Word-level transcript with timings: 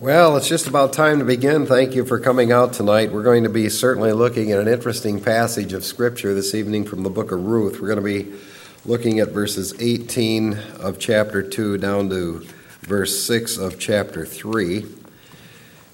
Well, 0.00 0.38
it's 0.38 0.48
just 0.48 0.66
about 0.66 0.94
time 0.94 1.18
to 1.18 1.26
begin. 1.26 1.66
Thank 1.66 1.94
you 1.94 2.06
for 2.06 2.18
coming 2.18 2.52
out 2.52 2.72
tonight. 2.72 3.12
We're 3.12 3.22
going 3.22 3.42
to 3.42 3.50
be 3.50 3.68
certainly 3.68 4.14
looking 4.14 4.50
at 4.50 4.58
an 4.58 4.66
interesting 4.66 5.20
passage 5.20 5.74
of 5.74 5.84
Scripture 5.84 6.32
this 6.32 6.54
evening 6.54 6.86
from 6.86 7.02
the 7.02 7.10
book 7.10 7.32
of 7.32 7.44
Ruth. 7.44 7.82
We're 7.82 7.94
going 7.94 8.02
to 8.02 8.02
be 8.02 8.32
looking 8.86 9.20
at 9.20 9.28
verses 9.28 9.74
18 9.78 10.54
of 10.80 10.98
chapter 10.98 11.42
2 11.42 11.76
down 11.76 12.08
to 12.08 12.46
verse 12.80 13.22
6 13.26 13.58
of 13.58 13.78
chapter 13.78 14.24
3. 14.24 14.86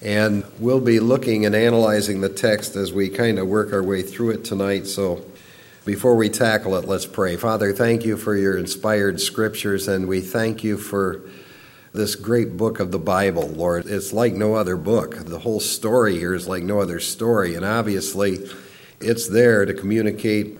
And 0.01 0.45
we'll 0.57 0.79
be 0.79 1.01
looking 1.01 1.45
and 1.45 1.53
analyzing 1.53 2.21
the 2.21 2.29
text 2.29 2.77
as 2.77 2.93
we 2.93 3.09
kind 3.09 3.37
of 3.37 3.47
work 3.49 3.73
our 3.73 3.83
way 3.83 4.03
through 4.03 4.29
it 4.29 4.45
tonight. 4.45 4.87
So 4.87 5.25
before 5.83 6.15
we 6.15 6.29
tackle 6.29 6.77
it, 6.77 6.85
let's 6.85 7.05
pray. 7.05 7.35
Father, 7.35 7.73
thank 7.73 8.05
you 8.05 8.15
for 8.15 8.37
your 8.37 8.57
inspired 8.57 9.19
scriptures, 9.19 9.89
and 9.89 10.07
we 10.07 10.21
thank 10.21 10.63
you 10.63 10.77
for 10.77 11.23
this 11.97 12.15
great 12.15 12.55
book 12.55 12.79
of 12.79 12.91
the 12.91 12.99
Bible, 12.99 13.47
Lord. 13.47 13.87
It's 13.87 14.13
like 14.13 14.33
no 14.33 14.53
other 14.53 14.77
book. 14.77 15.15
The 15.25 15.39
whole 15.39 15.59
story 15.59 16.17
here 16.17 16.33
is 16.33 16.47
like 16.47 16.63
no 16.63 16.79
other 16.79 16.99
story. 16.99 17.55
And 17.55 17.65
obviously, 17.65 18.47
it's 19.01 19.27
there 19.27 19.65
to 19.65 19.73
communicate 19.73 20.59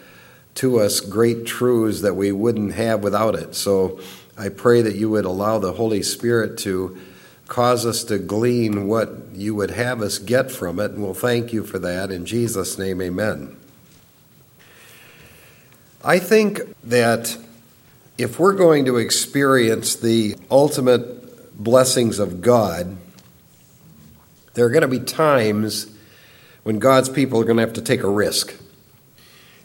to 0.56 0.80
us 0.80 1.00
great 1.00 1.46
truths 1.46 2.02
that 2.02 2.16
we 2.16 2.32
wouldn't 2.32 2.74
have 2.74 3.04
without 3.04 3.36
it. 3.36 3.56
So 3.56 4.00
I 4.38 4.50
pray 4.50 4.82
that 4.82 4.96
you 4.96 5.12
would 5.12 5.26
allow 5.26 5.60
the 5.60 5.74
Holy 5.74 6.02
Spirit 6.02 6.58
to 6.60 6.98
cause 7.48 7.86
us 7.86 8.04
to 8.06 8.18
glean 8.18 8.88
what 8.88 9.10
you 9.34 9.56
would 9.56 9.72
have 9.72 10.02
us 10.02 10.18
get 10.18 10.52
from 10.52 10.80
it. 10.80 10.92
And 10.92 11.04
we'll 11.04 11.14
thank 11.14 11.54
you 11.54 11.64
for 11.64 11.80
that. 11.80 12.12
In 12.12 12.26
Jesus' 12.26 12.78
name, 12.78 13.02
amen. 13.02 13.56
I 16.04 16.18
think 16.20 16.62
that 16.86 17.38
if 18.18 18.40
we're 18.40 18.54
going 18.54 18.86
to 18.86 18.98
experience 18.98 19.96
the 19.96 20.36
ultimate 20.50 21.17
blessings 21.58 22.20
of 22.20 22.42
God, 22.42 22.98
there 24.54 24.66
are 24.66 24.70
going 24.70 24.82
to 24.82 24.88
be 24.88 25.00
times 25.00 25.88
when 26.64 26.80
God's 26.80 27.10
people 27.10 27.40
are 27.40 27.44
going 27.44 27.58
to 27.58 27.64
have 27.64 27.74
to 27.74 27.82
take 27.82 28.04
a 28.04 28.10
risk. 28.10 28.56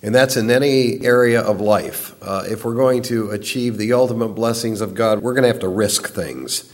And 0.03 0.15
that's 0.15 0.37
in 0.37 0.51
any 0.51 1.05
area 1.05 1.41
of 1.41 1.61
life. 1.61 2.15
Uh, 2.21 2.45
if 2.49 2.65
we're 2.65 2.75
going 2.75 3.03
to 3.03 3.31
achieve 3.31 3.77
the 3.79 3.93
ultimate 3.93 4.31
blessings 4.31 4.81
of 4.81 4.95
God, 4.95 5.23
we're 5.23 5.35
going 5.35 5.43
to 5.43 5.49
have 5.49 5.61
to 5.61 5.69
risk 5.69 6.09
things. 6.09 6.73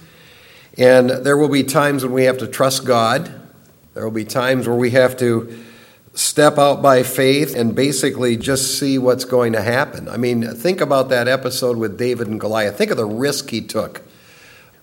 And 0.78 1.10
there 1.10 1.36
will 1.36 1.48
be 1.48 1.64
times 1.64 2.04
when 2.04 2.12
we 2.12 2.24
have 2.24 2.38
to 2.38 2.46
trust 2.46 2.86
God. 2.86 3.30
There 3.94 4.04
will 4.04 4.10
be 4.10 4.24
times 4.24 4.66
where 4.66 4.76
we 4.76 4.90
have 4.90 5.16
to 5.18 5.62
step 6.14 6.56
out 6.56 6.80
by 6.80 7.02
faith 7.02 7.54
and 7.54 7.74
basically 7.74 8.36
just 8.36 8.78
see 8.78 8.96
what's 8.98 9.24
going 9.24 9.52
to 9.52 9.62
happen. 9.62 10.08
I 10.08 10.16
mean, 10.16 10.54
think 10.54 10.80
about 10.80 11.10
that 11.10 11.28
episode 11.28 11.76
with 11.76 11.98
David 11.98 12.28
and 12.28 12.40
Goliath. 12.40 12.78
Think 12.78 12.90
of 12.90 12.96
the 12.96 13.06
risk 13.06 13.50
he 13.50 13.60
took 13.60 14.07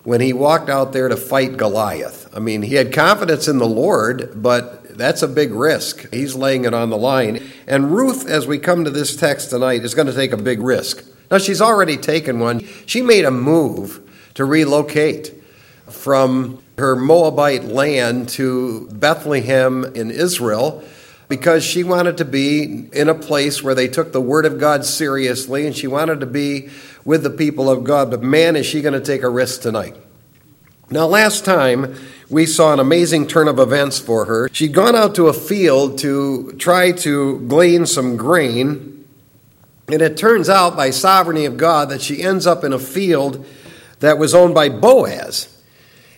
when 0.06 0.20
he 0.20 0.32
walked 0.32 0.70
out 0.70 0.92
there 0.92 1.08
to 1.08 1.16
fight 1.16 1.56
Goliath. 1.56 2.30
I 2.32 2.38
mean, 2.38 2.62
he 2.62 2.76
had 2.76 2.92
confidence 2.92 3.48
in 3.48 3.58
the 3.58 3.66
Lord, 3.66 4.30
but 4.36 4.96
that's 4.96 5.20
a 5.20 5.26
big 5.26 5.50
risk. 5.50 6.08
He's 6.14 6.36
laying 6.36 6.64
it 6.64 6.72
on 6.72 6.90
the 6.90 6.96
line. 6.96 7.42
And 7.66 7.90
Ruth, 7.90 8.24
as 8.28 8.46
we 8.46 8.60
come 8.60 8.84
to 8.84 8.90
this 8.90 9.16
text 9.16 9.50
tonight, 9.50 9.82
is 9.82 9.96
going 9.96 10.06
to 10.06 10.14
take 10.14 10.30
a 10.30 10.36
big 10.36 10.60
risk. 10.60 11.04
Now, 11.28 11.38
she's 11.38 11.60
already 11.60 11.96
taken 11.96 12.38
one. 12.38 12.60
She 12.86 13.02
made 13.02 13.24
a 13.24 13.32
move 13.32 14.00
to 14.34 14.44
relocate 14.44 15.34
from 15.90 16.62
her 16.78 16.94
Moabite 16.94 17.64
land 17.64 18.28
to 18.28 18.88
Bethlehem 18.92 19.84
in 19.96 20.12
Israel 20.12 20.84
because 21.28 21.64
she 21.64 21.82
wanted 21.82 22.18
to 22.18 22.24
be 22.24 22.88
in 22.92 23.08
a 23.08 23.14
place 23.14 23.60
where 23.60 23.74
they 23.74 23.88
took 23.88 24.12
the 24.12 24.20
Word 24.20 24.46
of 24.46 24.60
God 24.60 24.84
seriously 24.84 25.66
and 25.66 25.76
she 25.76 25.88
wanted 25.88 26.20
to 26.20 26.26
be 26.26 26.70
with 27.06 27.22
the 27.22 27.30
people 27.30 27.70
of 27.70 27.84
God. 27.84 28.10
But 28.10 28.22
man, 28.22 28.56
is 28.56 28.66
she 28.66 28.82
going 28.82 28.92
to 28.92 29.00
take 29.00 29.22
a 29.22 29.30
risk 29.30 29.62
tonight. 29.62 29.96
Now, 30.90 31.06
last 31.06 31.44
time 31.44 31.96
we 32.28 32.44
saw 32.44 32.72
an 32.72 32.80
amazing 32.80 33.28
turn 33.28 33.48
of 33.48 33.58
events 33.58 33.98
for 33.98 34.26
her. 34.26 34.50
She'd 34.52 34.74
gone 34.74 34.94
out 34.94 35.14
to 35.14 35.28
a 35.28 35.32
field 35.32 35.98
to 36.00 36.52
try 36.58 36.92
to 36.92 37.40
glean 37.48 37.86
some 37.86 38.16
grain, 38.16 39.04
and 39.88 40.02
it 40.02 40.16
turns 40.16 40.48
out 40.48 40.76
by 40.76 40.90
sovereignty 40.90 41.44
of 41.44 41.56
God 41.56 41.88
that 41.88 42.02
she 42.02 42.22
ends 42.22 42.46
up 42.46 42.64
in 42.64 42.72
a 42.72 42.78
field 42.78 43.46
that 44.00 44.18
was 44.18 44.34
owned 44.34 44.54
by 44.54 44.68
Boaz. 44.68 45.52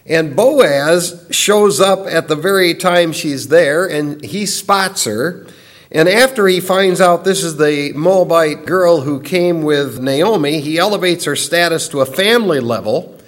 And 0.05 0.35
Boaz 0.35 1.27
shows 1.31 1.81
up 1.81 2.07
at 2.07 2.29
the 2.29 2.37
very 2.37 2.75
time 2.75 3.13
she's 3.13 3.49
there, 3.49 3.87
and 3.87 4.25
he 4.25 4.47
spots 4.47 5.05
her. 5.05 5.47
And 5.91 6.07
after 6.09 6.47
he 6.47 6.61
finds 6.61 7.01
out 7.01 7.25
this 7.25 7.43
is 7.43 7.57
the 7.57 7.93
Moabite 7.95 8.67
girl 8.67 9.01
who 9.01 9.21
came 9.21 9.63
with 9.63 9.99
Naomi, 9.99 10.61
he 10.61 10.77
elevates 10.77 11.25
her 11.25 11.37
status 11.37 11.89
to 11.89 12.01
a 12.01 12.07
family 12.07 12.61
level. 12.61 13.19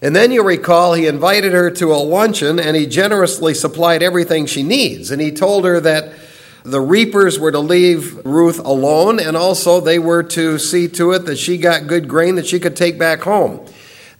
And 0.00 0.16
then 0.16 0.30
you'll 0.30 0.46
recall 0.46 0.94
he 0.94 1.06
invited 1.06 1.52
her 1.52 1.70
to 1.72 1.92
a 1.92 1.96
luncheon 1.96 2.58
and 2.58 2.76
he 2.76 2.86
generously 2.86 3.52
supplied 3.52 4.02
everything 4.02 4.46
she 4.46 4.62
needs. 4.62 5.10
And 5.10 5.20
he 5.20 5.32
told 5.32 5.64
her 5.64 5.80
that 5.80 6.14
the 6.62 6.80
reapers 6.80 7.38
were 7.38 7.52
to 7.52 7.58
leave 7.58 8.24
Ruth 8.24 8.58
alone 8.58 9.20
and 9.20 9.36
also 9.36 9.80
they 9.80 9.98
were 9.98 10.22
to 10.22 10.58
see 10.58 10.88
to 10.88 11.12
it 11.12 11.26
that 11.26 11.36
she 11.36 11.58
got 11.58 11.88
good 11.88 12.08
grain 12.08 12.36
that 12.36 12.46
she 12.46 12.60
could 12.60 12.76
take 12.76 12.98
back 12.98 13.20
home. 13.20 13.66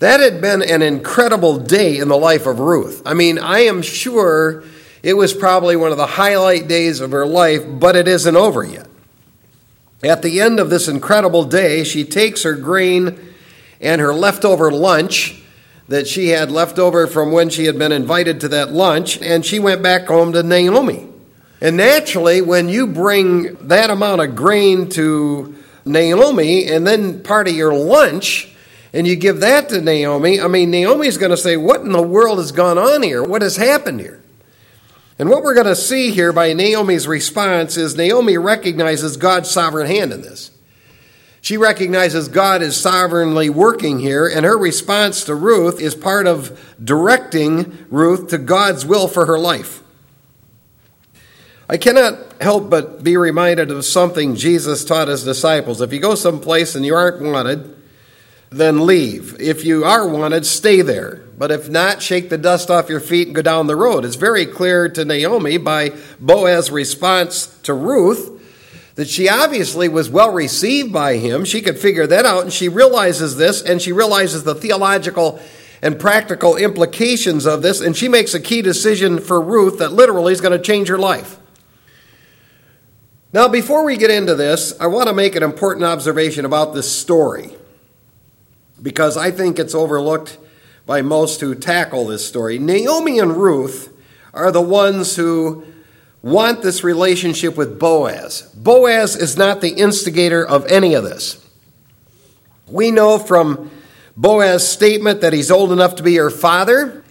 That 0.00 0.20
had 0.20 0.40
been 0.40 0.62
an 0.62 0.82
incredible 0.82 1.58
day 1.58 1.98
in 1.98 2.08
the 2.08 2.18
life 2.18 2.46
of 2.46 2.60
Ruth. 2.60 3.02
I 3.06 3.14
mean, 3.14 3.38
I 3.38 3.60
am 3.60 3.80
sure 3.82 4.62
it 5.02 5.14
was 5.14 5.32
probably 5.32 5.76
one 5.76 5.92
of 5.92 5.96
the 5.96 6.06
highlight 6.06 6.68
days 6.68 7.00
of 7.00 7.12
her 7.12 7.26
life, 7.26 7.62
but 7.66 7.96
it 7.96 8.08
isn't 8.08 8.36
over 8.36 8.64
yet. 8.64 8.88
At 10.02 10.22
the 10.22 10.40
end 10.40 10.60
of 10.60 10.70
this 10.70 10.88
incredible 10.88 11.44
day, 11.44 11.84
she 11.84 12.04
takes 12.04 12.42
her 12.44 12.54
grain 12.54 13.18
and 13.80 14.00
her 14.00 14.14
leftover 14.14 14.70
lunch 14.70 15.42
that 15.88 16.06
she 16.06 16.28
had 16.28 16.50
left 16.50 16.78
over 16.78 17.06
from 17.06 17.32
when 17.32 17.48
she 17.48 17.64
had 17.64 17.78
been 17.78 17.92
invited 17.92 18.40
to 18.40 18.48
that 18.48 18.70
lunch, 18.70 19.20
and 19.22 19.44
she 19.44 19.58
went 19.58 19.82
back 19.82 20.06
home 20.06 20.32
to 20.32 20.42
Naomi. 20.42 21.08
And 21.60 21.76
naturally, 21.76 22.42
when 22.42 22.68
you 22.68 22.86
bring 22.86 23.54
that 23.68 23.90
amount 23.90 24.20
of 24.20 24.36
grain 24.36 24.88
to 24.90 25.56
Naomi 25.84 26.66
and 26.66 26.86
then 26.86 27.22
part 27.22 27.48
of 27.48 27.56
your 27.56 27.74
lunch, 27.74 28.54
and 28.92 29.06
you 29.06 29.16
give 29.16 29.40
that 29.40 29.68
to 29.70 29.80
Naomi, 29.80 30.40
I 30.40 30.46
mean, 30.46 30.70
Naomi's 30.70 31.18
going 31.18 31.30
to 31.30 31.36
say, 31.36 31.56
What 31.56 31.80
in 31.80 31.92
the 31.92 32.02
world 32.02 32.38
has 32.38 32.52
gone 32.52 32.78
on 32.78 33.02
here? 33.02 33.22
What 33.22 33.42
has 33.42 33.56
happened 33.56 34.00
here? 34.00 34.22
And 35.18 35.28
what 35.28 35.42
we're 35.42 35.54
going 35.54 35.66
to 35.66 35.74
see 35.74 36.12
here 36.12 36.32
by 36.32 36.52
Naomi's 36.52 37.08
response 37.08 37.76
is 37.76 37.96
Naomi 37.96 38.38
recognizes 38.38 39.16
God's 39.16 39.50
sovereign 39.50 39.88
hand 39.88 40.12
in 40.12 40.22
this. 40.22 40.52
She 41.40 41.56
recognizes 41.56 42.28
God 42.28 42.62
is 42.62 42.76
sovereignly 42.76 43.48
working 43.48 43.98
here, 43.98 44.28
and 44.28 44.44
her 44.44 44.56
response 44.56 45.24
to 45.24 45.34
Ruth 45.34 45.80
is 45.80 45.94
part 45.94 46.26
of 46.26 46.76
directing 46.82 47.86
Ruth 47.90 48.28
to 48.28 48.38
God's 48.38 48.84
will 48.84 49.08
for 49.08 49.26
her 49.26 49.38
life. 49.38 49.82
I 51.68 51.76
cannot 51.76 52.40
help 52.40 52.70
but 52.70 53.02
be 53.02 53.16
reminded 53.16 53.70
of 53.70 53.84
something 53.84 54.36
Jesus 54.36 54.84
taught 54.84 55.08
his 55.08 55.24
disciples. 55.24 55.80
If 55.80 55.92
you 55.92 56.00
go 56.00 56.14
someplace 56.14 56.74
and 56.74 56.84
you 56.84 56.94
aren't 56.94 57.22
wanted, 57.22 57.77
then 58.50 58.86
leave. 58.86 59.38
If 59.40 59.64
you 59.64 59.84
are 59.84 60.08
wanted, 60.08 60.46
stay 60.46 60.82
there. 60.82 61.22
But 61.36 61.50
if 61.50 61.68
not, 61.68 62.02
shake 62.02 62.30
the 62.30 62.38
dust 62.38 62.70
off 62.70 62.88
your 62.88 63.00
feet 63.00 63.28
and 63.28 63.36
go 63.36 63.42
down 63.42 63.66
the 63.66 63.76
road. 63.76 64.04
It's 64.04 64.16
very 64.16 64.46
clear 64.46 64.88
to 64.88 65.04
Naomi 65.04 65.58
by 65.58 65.92
Boaz's 66.18 66.70
response 66.70 67.46
to 67.62 67.74
Ruth 67.74 68.34
that 68.96 69.08
she 69.08 69.28
obviously 69.28 69.88
was 69.88 70.10
well 70.10 70.32
received 70.32 70.92
by 70.92 71.18
him. 71.18 71.44
She 71.44 71.62
could 71.62 71.78
figure 71.78 72.06
that 72.08 72.26
out, 72.26 72.42
and 72.42 72.52
she 72.52 72.68
realizes 72.68 73.36
this, 73.36 73.62
and 73.62 73.80
she 73.80 73.92
realizes 73.92 74.42
the 74.42 74.56
theological 74.56 75.40
and 75.80 76.00
practical 76.00 76.56
implications 76.56 77.46
of 77.46 77.62
this, 77.62 77.80
and 77.80 77.96
she 77.96 78.08
makes 78.08 78.34
a 78.34 78.40
key 78.40 78.62
decision 78.62 79.20
for 79.20 79.40
Ruth 79.40 79.78
that 79.78 79.92
literally 79.92 80.32
is 80.32 80.40
going 80.40 80.58
to 80.58 80.64
change 80.64 80.88
her 80.88 80.98
life. 80.98 81.38
Now, 83.32 83.46
before 83.46 83.84
we 83.84 83.96
get 83.96 84.10
into 84.10 84.34
this, 84.34 84.74
I 84.80 84.88
want 84.88 85.08
to 85.08 85.14
make 85.14 85.36
an 85.36 85.44
important 85.44 85.84
observation 85.84 86.44
about 86.44 86.74
this 86.74 86.90
story 86.90 87.57
because 88.82 89.16
I 89.16 89.30
think 89.30 89.58
it's 89.58 89.74
overlooked 89.74 90.38
by 90.86 91.02
most 91.02 91.40
who 91.40 91.54
tackle 91.54 92.06
this 92.06 92.26
story. 92.26 92.58
Naomi 92.58 93.18
and 93.18 93.36
Ruth 93.36 93.94
are 94.32 94.50
the 94.50 94.62
ones 94.62 95.16
who 95.16 95.64
want 96.22 96.62
this 96.62 96.82
relationship 96.82 97.56
with 97.56 97.78
Boaz. 97.78 98.42
Boaz 98.54 99.16
is 99.16 99.36
not 99.36 99.60
the 99.60 99.70
instigator 99.70 100.46
of 100.46 100.66
any 100.66 100.94
of 100.94 101.04
this. 101.04 101.44
We 102.66 102.90
know 102.90 103.18
from 103.18 103.70
Boaz's 104.16 104.68
statement 104.68 105.20
that 105.20 105.32
he's 105.32 105.50
old 105.50 105.72
enough 105.72 105.96
to 105.96 106.02
be 106.02 106.16
her 106.16 106.30
father 106.30 107.04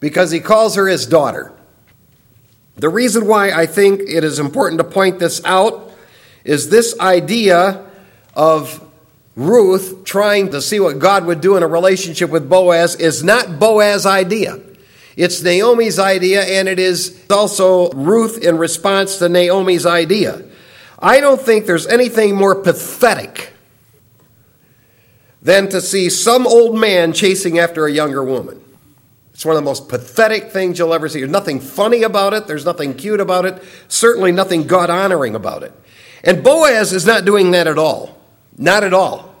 because 0.00 0.30
he 0.30 0.40
calls 0.40 0.74
her 0.74 0.86
his 0.86 1.06
daughter. 1.06 1.52
The 2.76 2.88
reason 2.88 3.26
why 3.26 3.50
I 3.50 3.66
think 3.66 4.00
it 4.00 4.24
is 4.24 4.38
important 4.38 4.78
to 4.78 4.84
point 4.84 5.18
this 5.18 5.44
out 5.44 5.92
is 6.44 6.70
this 6.70 6.98
idea 6.98 7.84
of 8.34 8.86
Ruth 9.34 10.04
trying 10.04 10.50
to 10.50 10.60
see 10.60 10.78
what 10.78 10.98
God 10.98 11.24
would 11.24 11.40
do 11.40 11.56
in 11.56 11.62
a 11.62 11.66
relationship 11.66 12.30
with 12.30 12.48
Boaz 12.48 12.96
is 12.96 13.24
not 13.24 13.58
Boaz's 13.58 14.04
idea. 14.04 14.60
It's 15.16 15.42
Naomi's 15.42 15.98
idea, 15.98 16.42
and 16.42 16.68
it 16.68 16.78
is 16.78 17.24
also 17.30 17.90
Ruth 17.90 18.42
in 18.42 18.58
response 18.58 19.18
to 19.18 19.28
Naomi's 19.28 19.86
idea. 19.86 20.42
I 20.98 21.20
don't 21.20 21.40
think 21.40 21.66
there's 21.66 21.86
anything 21.86 22.36
more 22.36 22.54
pathetic 22.54 23.52
than 25.42 25.68
to 25.70 25.80
see 25.80 26.08
some 26.08 26.46
old 26.46 26.78
man 26.78 27.12
chasing 27.12 27.58
after 27.58 27.86
a 27.86 27.92
younger 27.92 28.22
woman. 28.22 28.62
It's 29.34 29.44
one 29.44 29.56
of 29.56 29.62
the 29.62 29.68
most 29.68 29.88
pathetic 29.88 30.52
things 30.52 30.78
you'll 30.78 30.94
ever 30.94 31.08
see. 31.08 31.20
There's 31.20 31.30
nothing 31.30 31.58
funny 31.58 32.02
about 32.04 32.32
it, 32.32 32.46
there's 32.46 32.64
nothing 32.64 32.94
cute 32.94 33.20
about 33.20 33.44
it, 33.44 33.62
certainly 33.88 34.30
nothing 34.30 34.66
God 34.66 34.88
honoring 34.88 35.34
about 35.34 35.62
it. 35.62 35.72
And 36.22 36.44
Boaz 36.44 36.92
is 36.92 37.04
not 37.06 37.24
doing 37.24 37.50
that 37.50 37.66
at 37.66 37.78
all. 37.78 38.21
Not 38.62 38.84
at 38.84 38.94
all. 38.94 39.34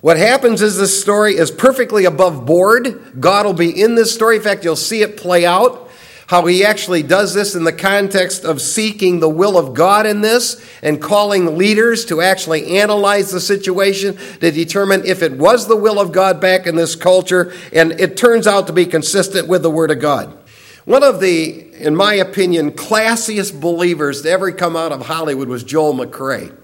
What 0.00 0.16
happens 0.16 0.62
is 0.62 0.76
this 0.76 1.00
story 1.00 1.36
is 1.36 1.50
perfectly 1.50 2.04
above 2.04 2.46
board. 2.46 3.20
God 3.20 3.44
will 3.44 3.52
be 3.52 3.70
in 3.70 3.96
this 3.96 4.14
story. 4.14 4.36
In 4.36 4.42
fact, 4.42 4.64
you'll 4.64 4.76
see 4.76 5.02
it 5.02 5.16
play 5.16 5.44
out 5.44 5.90
how 6.28 6.44
he 6.44 6.64
actually 6.64 7.02
does 7.02 7.34
this 7.34 7.56
in 7.56 7.64
the 7.64 7.72
context 7.72 8.44
of 8.44 8.60
seeking 8.60 9.18
the 9.18 9.28
will 9.28 9.58
of 9.58 9.74
God 9.74 10.06
in 10.06 10.20
this 10.20 10.64
and 10.82 11.02
calling 11.02 11.56
leaders 11.56 12.04
to 12.04 12.20
actually 12.20 12.78
analyze 12.78 13.32
the 13.32 13.40
situation 13.40 14.16
to 14.40 14.52
determine 14.52 15.04
if 15.06 15.22
it 15.22 15.32
was 15.32 15.66
the 15.66 15.76
will 15.76 15.98
of 15.98 16.12
God 16.12 16.40
back 16.40 16.66
in 16.66 16.76
this 16.76 16.94
culture, 16.94 17.52
and 17.72 17.92
it 17.92 18.16
turns 18.16 18.46
out 18.46 18.66
to 18.66 18.72
be 18.72 18.84
consistent 18.86 19.48
with 19.48 19.62
the 19.62 19.70
Word 19.70 19.90
of 19.90 20.00
God. 20.00 20.36
One 20.84 21.02
of 21.02 21.18
the, 21.18 21.74
in 21.82 21.96
my 21.96 22.14
opinion, 22.14 22.72
classiest 22.72 23.58
believers 23.58 24.22
to 24.22 24.30
ever 24.30 24.52
come 24.52 24.76
out 24.76 24.92
of 24.92 25.06
Hollywood 25.06 25.48
was 25.48 25.64
Joel 25.64 25.94
McCrea. 25.94 26.54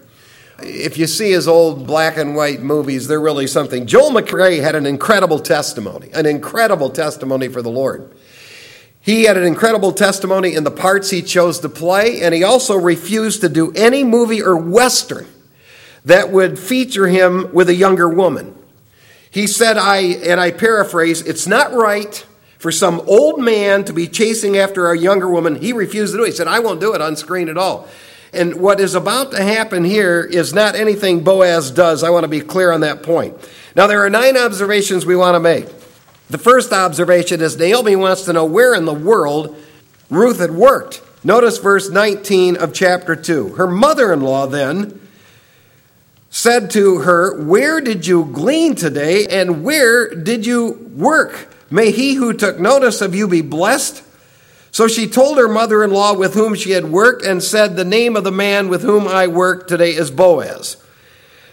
If 0.59 0.97
you 0.97 1.05
see 1.05 1.31
his 1.31 1.47
old 1.47 1.85
black 1.85 2.17
and 2.17 2.35
white 2.35 2.61
movies, 2.61 3.07
they're 3.07 3.19
really 3.19 3.47
something. 3.47 3.85
Joel 3.85 4.11
McCrea 4.11 4.61
had 4.61 4.75
an 4.75 4.85
incredible 4.85 5.39
testimony, 5.39 6.09
an 6.13 6.25
incredible 6.25 6.89
testimony 6.89 7.47
for 7.49 7.61
the 7.61 7.69
Lord. 7.69 8.13
He 9.01 9.23
had 9.23 9.37
an 9.37 9.43
incredible 9.43 9.91
testimony 9.91 10.55
in 10.55 10.63
the 10.63 10.71
parts 10.71 11.09
he 11.09 11.21
chose 11.21 11.59
to 11.59 11.69
play, 11.69 12.21
and 12.21 12.33
he 12.33 12.43
also 12.43 12.75
refused 12.75 13.41
to 13.41 13.49
do 13.49 13.71
any 13.73 14.03
movie 14.03 14.41
or 14.41 14.57
western 14.57 15.27
that 16.05 16.31
would 16.31 16.57
feature 16.57 17.07
him 17.07 17.53
with 17.53 17.69
a 17.69 17.75
younger 17.75 18.07
woman. 18.09 18.55
He 19.29 19.47
said, 19.47 19.77
I, 19.77 19.97
and 19.97 20.39
I 20.39 20.51
paraphrase, 20.51 21.21
it's 21.21 21.45
not 21.45 21.73
right 21.73 22.25
for 22.57 22.71
some 22.71 23.01
old 23.01 23.39
man 23.39 23.83
to 23.83 23.93
be 23.93 24.07
chasing 24.07 24.57
after 24.57 24.89
a 24.89 24.97
younger 24.97 25.29
woman. 25.29 25.55
He 25.55 25.73
refused 25.73 26.13
to 26.13 26.17
do 26.17 26.23
it. 26.23 26.27
He 26.27 26.31
said, 26.31 26.47
I 26.47 26.59
won't 26.59 26.79
do 26.79 26.95
it 26.95 27.01
on 27.01 27.15
screen 27.15 27.49
at 27.49 27.57
all. 27.57 27.87
And 28.35 28.59
what 28.59 28.79
is 28.79 28.95
about 28.95 29.31
to 29.31 29.41
happen 29.41 29.83
here 29.83 30.21
is 30.21 30.53
not 30.53 30.75
anything 30.75 31.23
Boaz 31.23 31.71
does. 31.71 32.03
I 32.03 32.09
want 32.09 32.23
to 32.23 32.27
be 32.27 32.41
clear 32.41 32.71
on 32.71 32.81
that 32.81 33.03
point. 33.03 33.35
Now, 33.75 33.87
there 33.87 34.03
are 34.05 34.09
nine 34.09 34.37
observations 34.37 35.05
we 35.05 35.15
want 35.15 35.35
to 35.35 35.39
make. 35.39 35.67
The 36.29 36.37
first 36.37 36.73
observation 36.73 37.41
is 37.41 37.57
Naomi 37.57 37.95
wants 37.95 38.23
to 38.23 38.33
know 38.33 38.45
where 38.45 38.73
in 38.73 38.85
the 38.85 38.93
world 38.93 39.55
Ruth 40.09 40.39
had 40.39 40.51
worked. 40.51 41.01
Notice 41.23 41.57
verse 41.57 41.89
19 41.89 42.57
of 42.57 42.73
chapter 42.73 43.15
2. 43.15 43.55
Her 43.55 43.67
mother 43.67 44.13
in 44.13 44.21
law 44.21 44.45
then 44.45 45.01
said 46.29 46.69
to 46.71 46.99
her, 46.99 47.41
Where 47.43 47.81
did 47.81 48.05
you 48.05 48.25
glean 48.25 48.75
today, 48.75 49.25
and 49.25 49.63
where 49.63 50.13
did 50.13 50.45
you 50.45 50.91
work? 50.95 51.47
May 51.71 51.91
he 51.91 52.13
who 52.13 52.33
took 52.33 52.59
notice 52.59 53.01
of 53.01 53.15
you 53.15 53.27
be 53.27 53.41
blessed. 53.41 54.03
So 54.75 54.89
she 54.89 55.07
told 55.07 55.37
her 55.37 55.47
mother 55.47 55.85
in 55.85 55.91
law 55.91 56.13
with 56.13 56.33
whom 56.33 56.53
she 56.53 56.71
had 56.71 56.91
worked 56.91 57.23
and 57.23 57.41
said, 57.41 57.77
The 57.77 57.85
name 57.85 58.17
of 58.17 58.25
the 58.25 58.31
man 58.31 58.67
with 58.67 58.81
whom 58.81 59.07
I 59.07 59.25
work 59.25 59.69
today 59.69 59.91
is 59.91 60.11
Boaz. 60.11 60.75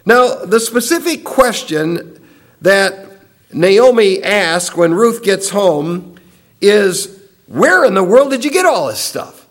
Now, 0.05 0.45
the 0.45 0.59
specific 0.59 1.23
question 1.23 2.21
that 2.63 3.21
Naomi 3.53 4.21
asks 4.25 4.77
when 4.77 4.93
Ruth 4.93 5.23
gets 5.23 5.51
home 5.51 6.17
is, 6.61 7.17
Where 7.47 7.85
in 7.85 7.95
the 7.95 8.03
world 8.03 8.33
did 8.33 8.45
you 8.45 8.51
get 8.51 8.67
all 8.67 8.89
this 8.89 8.99
stuff? 8.99 9.47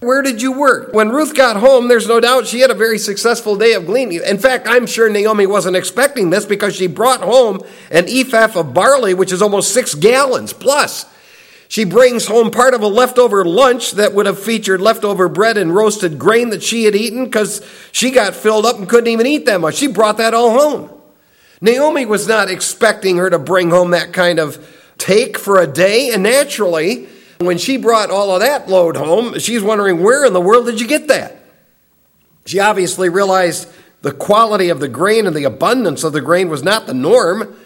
Where 0.00 0.20
did 0.20 0.42
you 0.42 0.50
work? 0.50 0.92
When 0.92 1.10
Ruth 1.10 1.36
got 1.36 1.58
home, 1.58 1.86
there's 1.86 2.08
no 2.08 2.18
doubt 2.18 2.48
she 2.48 2.58
had 2.58 2.72
a 2.72 2.74
very 2.74 2.98
successful 2.98 3.54
day 3.54 3.74
of 3.74 3.86
gleaning. 3.86 4.20
In 4.26 4.38
fact, 4.38 4.66
I'm 4.68 4.84
sure 4.84 5.08
Naomi 5.08 5.46
wasn't 5.46 5.76
expecting 5.76 6.30
this 6.30 6.44
because 6.44 6.74
she 6.74 6.88
brought 6.88 7.20
home 7.20 7.60
an 7.92 8.06
ephah 8.08 8.58
of 8.58 8.74
barley, 8.74 9.14
which 9.14 9.30
is 9.30 9.42
almost 9.42 9.72
six 9.72 9.94
gallons 9.94 10.52
plus. 10.52 11.06
She 11.68 11.84
brings 11.84 12.26
home 12.26 12.50
part 12.50 12.74
of 12.74 12.82
a 12.82 12.86
leftover 12.86 13.44
lunch 13.44 13.92
that 13.92 14.14
would 14.14 14.26
have 14.26 14.38
featured 14.38 14.80
leftover 14.80 15.28
bread 15.28 15.56
and 15.58 15.74
roasted 15.74 16.18
grain 16.18 16.50
that 16.50 16.62
she 16.62 16.84
had 16.84 16.94
eaten 16.94 17.24
because 17.24 17.66
she 17.92 18.10
got 18.10 18.34
filled 18.34 18.64
up 18.64 18.78
and 18.78 18.88
couldn't 18.88 19.08
even 19.08 19.26
eat 19.26 19.46
that 19.46 19.60
much. 19.60 19.74
She 19.74 19.88
brought 19.88 20.18
that 20.18 20.34
all 20.34 20.50
home. 20.50 20.90
Naomi 21.60 22.06
was 22.06 22.28
not 22.28 22.50
expecting 22.50 23.16
her 23.16 23.30
to 23.30 23.38
bring 23.38 23.70
home 23.70 23.90
that 23.90 24.12
kind 24.12 24.38
of 24.38 24.64
take 24.98 25.38
for 25.38 25.60
a 25.60 25.66
day, 25.66 26.10
and 26.10 26.22
naturally, 26.22 27.08
when 27.38 27.58
she 27.58 27.76
brought 27.76 28.10
all 28.10 28.30
of 28.30 28.40
that 28.40 28.68
load 28.68 28.96
home, 28.96 29.38
she's 29.38 29.62
wondering, 29.62 30.02
where 30.02 30.24
in 30.24 30.32
the 30.32 30.40
world 30.40 30.66
did 30.66 30.80
you 30.80 30.86
get 30.86 31.08
that? 31.08 31.36
She 32.46 32.60
obviously 32.60 33.08
realized 33.08 33.68
the 34.02 34.12
quality 34.12 34.68
of 34.68 34.80
the 34.80 34.88
grain 34.88 35.26
and 35.26 35.34
the 35.34 35.44
abundance 35.44 36.04
of 36.04 36.12
the 36.12 36.20
grain 36.20 36.48
was 36.48 36.62
not 36.62 36.86
the 36.86 36.94
norm. 36.94 37.56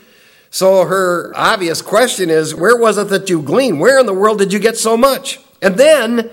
So 0.50 0.85
her 0.85 1.32
obvious 1.37 1.81
question 1.81 2.29
is, 2.29 2.55
where 2.55 2.76
was 2.76 2.99
it 2.99 3.08
that 3.08 3.31
you 3.31 3.41
gleaned? 3.41 3.81
Where 3.81 4.00
in 4.00 4.06
the 4.06 4.12
world 4.12 4.38
did 4.38 4.52
you 4.52 4.58
get 4.58 4.76
so 4.76 4.97
much? 4.97 5.38
And 5.62 5.76
then 5.76 6.31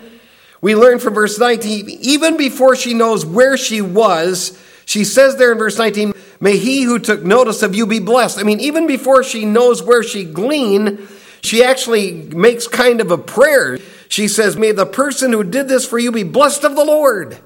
we 0.60 0.76
learn 0.76 1.00
from 1.00 1.14
verse 1.14 1.38
19, 1.38 1.90
even 1.90 2.36
before 2.36 2.76
she 2.76 2.96
knows 2.96 3.26
where 3.26 3.58
she 3.58 3.82
was, 3.82 4.60
she 4.86 5.04
says 5.04 5.36
there 5.36 5.52
in 5.52 5.58
verse 5.58 5.78
19, 5.78 6.14
May 6.40 6.58
he 6.58 6.84
who 6.84 6.98
took 6.98 7.24
notice 7.24 7.62
of 7.62 7.76
you 7.76 7.86
be 7.86 8.00
blessed. 8.00 8.40
I 8.40 8.44
mean, 8.44 8.60
even 8.60 8.88
before 8.88 9.24
she 9.24 9.46
knows 9.46 9.84
where 9.84 10.04
she 10.04 10.24
gleaned, 10.24 11.08
she 11.42 11.64
actually 11.64 12.12
makes 12.12 12.68
kind 12.68 13.02
of 13.02 13.12
a 13.12 13.18
prayer. 13.18 13.80
She 14.08 14.28
says, 14.28 14.56
May 14.56 14.72
the 14.72 14.86
person 14.86 15.32
who 15.32 15.44
did 15.44 15.68
this 15.68 15.86
for 15.86 16.00
you 16.00 16.12
be 16.12 16.24
blessed 16.24 16.64
of 16.64 16.76
the 16.76 16.86
Lord. 16.86 17.38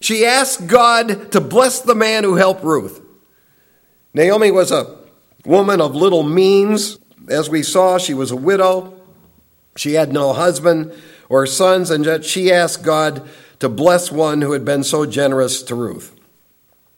She 0.00 0.24
asked 0.24 0.66
God 0.66 1.32
to 1.32 1.40
bless 1.40 1.80
the 1.80 1.94
man 1.94 2.24
who 2.24 2.36
helped 2.36 2.62
Ruth. 2.62 3.00
Naomi 4.14 4.50
was 4.50 4.70
a 4.70 4.98
woman 5.44 5.80
of 5.80 5.94
little 5.94 6.22
means. 6.22 6.98
As 7.28 7.50
we 7.50 7.62
saw, 7.62 7.98
she 7.98 8.14
was 8.14 8.30
a 8.30 8.36
widow. 8.36 8.94
She 9.76 9.94
had 9.94 10.12
no 10.12 10.32
husband 10.32 10.92
or 11.28 11.46
sons, 11.46 11.90
and 11.90 12.04
yet 12.04 12.24
she 12.24 12.50
asked 12.50 12.82
God 12.82 13.28
to 13.60 13.68
bless 13.68 14.10
one 14.10 14.42
who 14.42 14.52
had 14.52 14.64
been 14.64 14.82
so 14.82 15.04
generous 15.06 15.62
to 15.64 15.74
Ruth. 15.74 16.14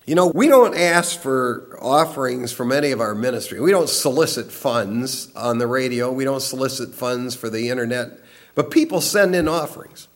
You 0.06 0.14
know, 0.14 0.26
we 0.26 0.48
don't 0.48 0.76
ask 0.76 1.20
for 1.20 1.78
offerings 1.81 2.52
from 2.52 2.72
any 2.72 2.90
of 2.90 3.00
our 3.00 3.14
ministry. 3.14 3.60
We 3.60 3.70
don't 3.70 3.88
solicit 3.88 4.50
funds 4.50 5.32
on 5.37 5.58
the 5.58 5.66
radio. 5.66 6.10
We 6.10 6.25
don't 6.25 6.40
solicit 6.40 6.94
funds 6.94 7.34
for 7.37 7.48
the 7.48 7.69
internet. 7.69 8.19
But 8.54 8.70
people 8.70 9.00
send 9.00 9.34
in 9.37 9.46
offerings. 9.46 10.08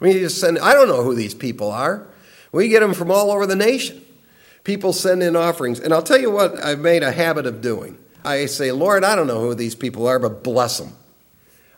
We 0.00 0.14
just 0.14 0.40
send, 0.40 0.58
I 0.58 0.72
don't 0.72 0.88
know 0.88 1.02
who 1.02 1.14
these 1.14 1.34
people 1.34 1.70
are. 1.70 2.06
We 2.52 2.68
get 2.68 2.80
them 2.80 2.94
from 2.94 3.10
all 3.10 3.30
over 3.30 3.46
the 3.46 3.56
nation. 3.56 4.05
People 4.66 4.92
send 4.92 5.22
in 5.22 5.36
offerings. 5.36 5.78
And 5.78 5.94
I'll 5.94 6.02
tell 6.02 6.20
you 6.20 6.28
what 6.28 6.62
I've 6.64 6.80
made 6.80 7.04
a 7.04 7.12
habit 7.12 7.46
of 7.46 7.60
doing. 7.60 7.96
I 8.24 8.46
say, 8.46 8.72
Lord, 8.72 9.04
I 9.04 9.14
don't 9.14 9.28
know 9.28 9.40
who 9.40 9.54
these 9.54 9.76
people 9.76 10.08
are, 10.08 10.18
but 10.18 10.42
bless 10.42 10.78
them. 10.78 10.92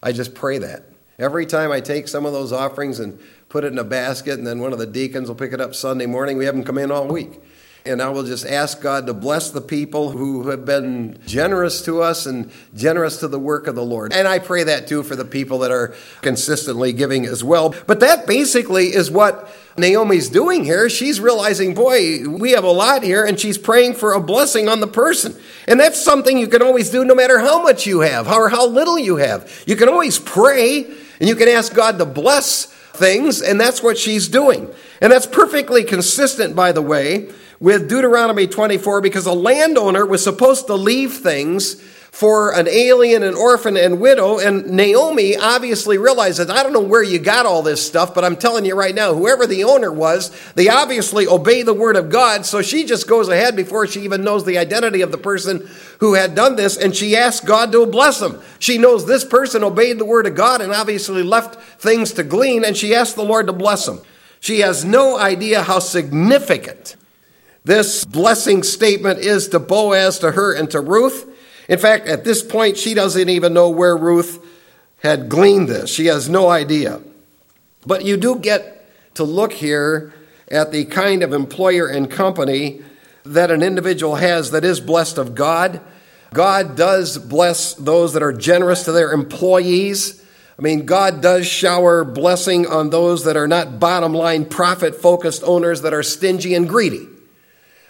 I 0.02 0.12
just 0.12 0.34
pray 0.34 0.56
that. 0.56 0.84
Every 1.18 1.44
time 1.44 1.70
I 1.70 1.80
take 1.80 2.08
some 2.08 2.24
of 2.24 2.32
those 2.32 2.50
offerings 2.50 2.98
and 2.98 3.20
put 3.50 3.64
it 3.64 3.74
in 3.74 3.78
a 3.78 3.84
basket, 3.84 4.38
and 4.38 4.46
then 4.46 4.60
one 4.60 4.72
of 4.72 4.78
the 4.78 4.86
deacons 4.86 5.28
will 5.28 5.34
pick 5.34 5.52
it 5.52 5.60
up 5.60 5.74
Sunday 5.74 6.06
morning. 6.06 6.38
We 6.38 6.46
have 6.46 6.54
them 6.54 6.64
come 6.64 6.78
in 6.78 6.90
all 6.90 7.06
week. 7.06 7.38
And 7.88 8.02
I 8.02 8.10
will 8.10 8.22
just 8.22 8.44
ask 8.44 8.82
God 8.82 9.06
to 9.06 9.14
bless 9.14 9.50
the 9.50 9.62
people 9.62 10.10
who 10.10 10.48
have 10.50 10.66
been 10.66 11.18
generous 11.26 11.82
to 11.86 12.02
us 12.02 12.26
and 12.26 12.50
generous 12.74 13.16
to 13.20 13.28
the 13.28 13.38
work 13.38 13.66
of 13.66 13.74
the 13.74 13.84
Lord. 13.84 14.12
And 14.12 14.28
I 14.28 14.38
pray 14.38 14.64
that 14.64 14.86
too 14.86 15.02
for 15.02 15.16
the 15.16 15.24
people 15.24 15.60
that 15.60 15.70
are 15.70 15.94
consistently 16.20 16.92
giving 16.92 17.24
as 17.24 17.42
well. 17.42 17.74
But 17.86 18.00
that 18.00 18.26
basically 18.26 18.88
is 18.88 19.10
what 19.10 19.50
Naomi's 19.78 20.28
doing 20.28 20.64
here. 20.64 20.90
She's 20.90 21.18
realizing, 21.18 21.72
boy, 21.72 22.28
we 22.28 22.50
have 22.50 22.64
a 22.64 22.70
lot 22.70 23.02
here, 23.02 23.24
and 23.24 23.40
she's 23.40 23.56
praying 23.56 23.94
for 23.94 24.12
a 24.12 24.20
blessing 24.20 24.68
on 24.68 24.80
the 24.80 24.86
person. 24.86 25.34
And 25.66 25.80
that's 25.80 26.00
something 26.00 26.36
you 26.36 26.48
can 26.48 26.62
always 26.62 26.90
do 26.90 27.04
no 27.04 27.14
matter 27.14 27.38
how 27.38 27.62
much 27.62 27.86
you 27.86 28.00
have 28.00 28.28
or 28.28 28.50
how 28.50 28.66
little 28.66 28.98
you 28.98 29.16
have. 29.16 29.64
You 29.66 29.76
can 29.76 29.88
always 29.88 30.18
pray 30.18 30.84
and 30.84 31.28
you 31.28 31.36
can 31.36 31.48
ask 31.48 31.74
God 31.74 31.98
to 31.98 32.04
bless 32.04 32.66
things, 32.66 33.40
and 33.40 33.60
that's 33.60 33.82
what 33.82 33.96
she's 33.96 34.28
doing. 34.28 34.68
And 35.00 35.12
that's 35.12 35.26
perfectly 35.26 35.84
consistent, 35.84 36.54
by 36.54 36.72
the 36.72 36.82
way, 36.82 37.30
with 37.60 37.88
Deuteronomy 37.88 38.46
24 38.46 39.00
because 39.00 39.26
a 39.26 39.32
landowner 39.32 40.06
was 40.06 40.22
supposed 40.22 40.66
to 40.66 40.74
leave 40.74 41.14
things 41.14 41.82
for 42.10 42.52
an 42.52 42.66
alien, 42.66 43.22
an 43.22 43.34
orphan, 43.34 43.76
and 43.76 44.00
widow. 44.00 44.38
And 44.38 44.70
Naomi 44.70 45.36
obviously 45.36 45.98
realizes, 45.98 46.50
I 46.50 46.62
don't 46.62 46.72
know 46.72 46.80
where 46.80 47.02
you 47.02 47.18
got 47.18 47.46
all 47.46 47.62
this 47.62 47.86
stuff, 47.86 48.12
but 48.12 48.24
I'm 48.24 48.36
telling 48.36 48.64
you 48.64 48.74
right 48.74 48.94
now, 48.94 49.14
whoever 49.14 49.46
the 49.46 49.62
owner 49.64 49.92
was, 49.92 50.36
they 50.54 50.68
obviously 50.68 51.28
obey 51.28 51.62
the 51.62 51.74
word 51.74 51.94
of 51.94 52.10
God. 52.10 52.44
So 52.44 52.60
she 52.60 52.84
just 52.86 53.06
goes 53.06 53.28
ahead 53.28 53.54
before 53.54 53.86
she 53.86 54.00
even 54.00 54.24
knows 54.24 54.44
the 54.44 54.58
identity 54.58 55.02
of 55.02 55.12
the 55.12 55.18
person 55.18 55.68
who 56.00 56.14
had 56.14 56.34
done 56.34 56.56
this, 56.56 56.76
and 56.76 56.96
she 56.96 57.16
asks 57.16 57.44
God 57.44 57.70
to 57.72 57.86
bless 57.86 58.18
them. 58.18 58.40
She 58.58 58.78
knows 58.78 59.06
this 59.06 59.24
person 59.24 59.62
obeyed 59.62 59.98
the 59.98 60.04
word 60.04 60.26
of 60.26 60.34
God 60.34 60.60
and 60.60 60.72
obviously 60.72 61.22
left 61.22 61.60
things 61.80 62.12
to 62.14 62.24
glean, 62.24 62.64
and 62.64 62.76
she 62.76 62.94
asks 62.94 63.14
the 63.14 63.22
Lord 63.22 63.46
to 63.46 63.52
bless 63.52 63.86
them. 63.86 64.00
She 64.40 64.60
has 64.60 64.84
no 64.84 65.18
idea 65.18 65.62
how 65.62 65.78
significant 65.78 66.96
this 67.68 68.06
blessing 68.06 68.62
statement 68.62 69.18
is 69.18 69.48
to 69.48 69.58
Boaz, 69.58 70.20
to 70.20 70.30
her, 70.32 70.54
and 70.54 70.70
to 70.70 70.80
Ruth. 70.80 71.30
In 71.68 71.78
fact, 71.78 72.08
at 72.08 72.24
this 72.24 72.42
point, 72.42 72.78
she 72.78 72.94
doesn't 72.94 73.28
even 73.28 73.52
know 73.52 73.68
where 73.68 73.94
Ruth 73.94 74.42
had 75.02 75.28
gleaned 75.28 75.68
this. 75.68 75.90
She 75.90 76.06
has 76.06 76.30
no 76.30 76.48
idea. 76.48 77.02
But 77.86 78.06
you 78.06 78.16
do 78.16 78.38
get 78.38 78.88
to 79.16 79.24
look 79.24 79.52
here 79.52 80.14
at 80.50 80.72
the 80.72 80.86
kind 80.86 81.22
of 81.22 81.34
employer 81.34 81.86
and 81.86 82.10
company 82.10 82.80
that 83.26 83.50
an 83.50 83.62
individual 83.62 84.14
has 84.14 84.52
that 84.52 84.64
is 84.64 84.80
blessed 84.80 85.18
of 85.18 85.34
God. 85.34 85.82
God 86.32 86.74
does 86.74 87.18
bless 87.18 87.74
those 87.74 88.14
that 88.14 88.22
are 88.22 88.32
generous 88.32 88.86
to 88.86 88.92
their 88.92 89.12
employees. 89.12 90.24
I 90.58 90.62
mean, 90.62 90.86
God 90.86 91.20
does 91.20 91.46
shower 91.46 92.02
blessing 92.02 92.66
on 92.66 92.88
those 92.88 93.24
that 93.24 93.36
are 93.36 93.46
not 93.46 93.78
bottom 93.78 94.14
line 94.14 94.46
profit 94.46 94.94
focused 94.94 95.42
owners 95.44 95.82
that 95.82 95.92
are 95.92 96.02
stingy 96.02 96.54
and 96.54 96.66
greedy. 96.66 97.08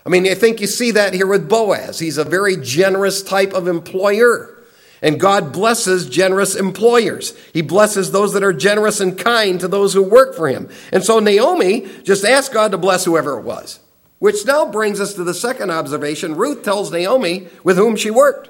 I 0.09 0.11
mean, 0.11 0.27
I 0.27 0.33
think 0.33 0.63
you 0.63 0.67
see 0.67 0.93
that 0.93 1.13
here 1.13 1.27
with 1.27 1.51
Boaz. 1.51 1.99
He's 1.99 2.17
a 2.17 2.25
very 2.25 2.57
generous 2.57 3.23
type 3.23 3.53
of 3.53 3.69
employer. 3.69 4.59
And 5.03 5.21
God 5.21 5.53
blesses 5.53 6.09
generous 6.09 6.55
employers. 6.55 7.37
He 7.53 7.61
blesses 7.61 8.11
those 8.11 8.33
that 8.33 8.43
are 8.43 8.55
generous 8.55 9.01
and 9.01 9.19
kind 9.19 9.61
to 9.61 9.69
those 9.69 9.93
who 9.93 10.03
work 10.03 10.35
for 10.35 10.49
him. 10.49 10.71
And 10.93 11.05
so 11.05 11.19
Naomi 11.19 11.87
just 12.05 12.25
asked 12.25 12.55
God 12.55 12.71
to 12.71 12.79
bless 12.79 13.05
whoever 13.05 13.39
it 13.39 13.43
was. 13.43 13.81
Which 14.19 14.47
now 14.47 14.73
brings 14.73 14.99
us 14.99 15.13
to 15.13 15.25
the 15.25 15.35
second 15.35 15.71
observation. 15.71 16.37
Ruth 16.37 16.63
tells 16.63 16.91
Naomi 16.91 17.49
with 17.63 17.77
whom 17.77 17.95
she 17.95 18.11
worked. 18.11 18.49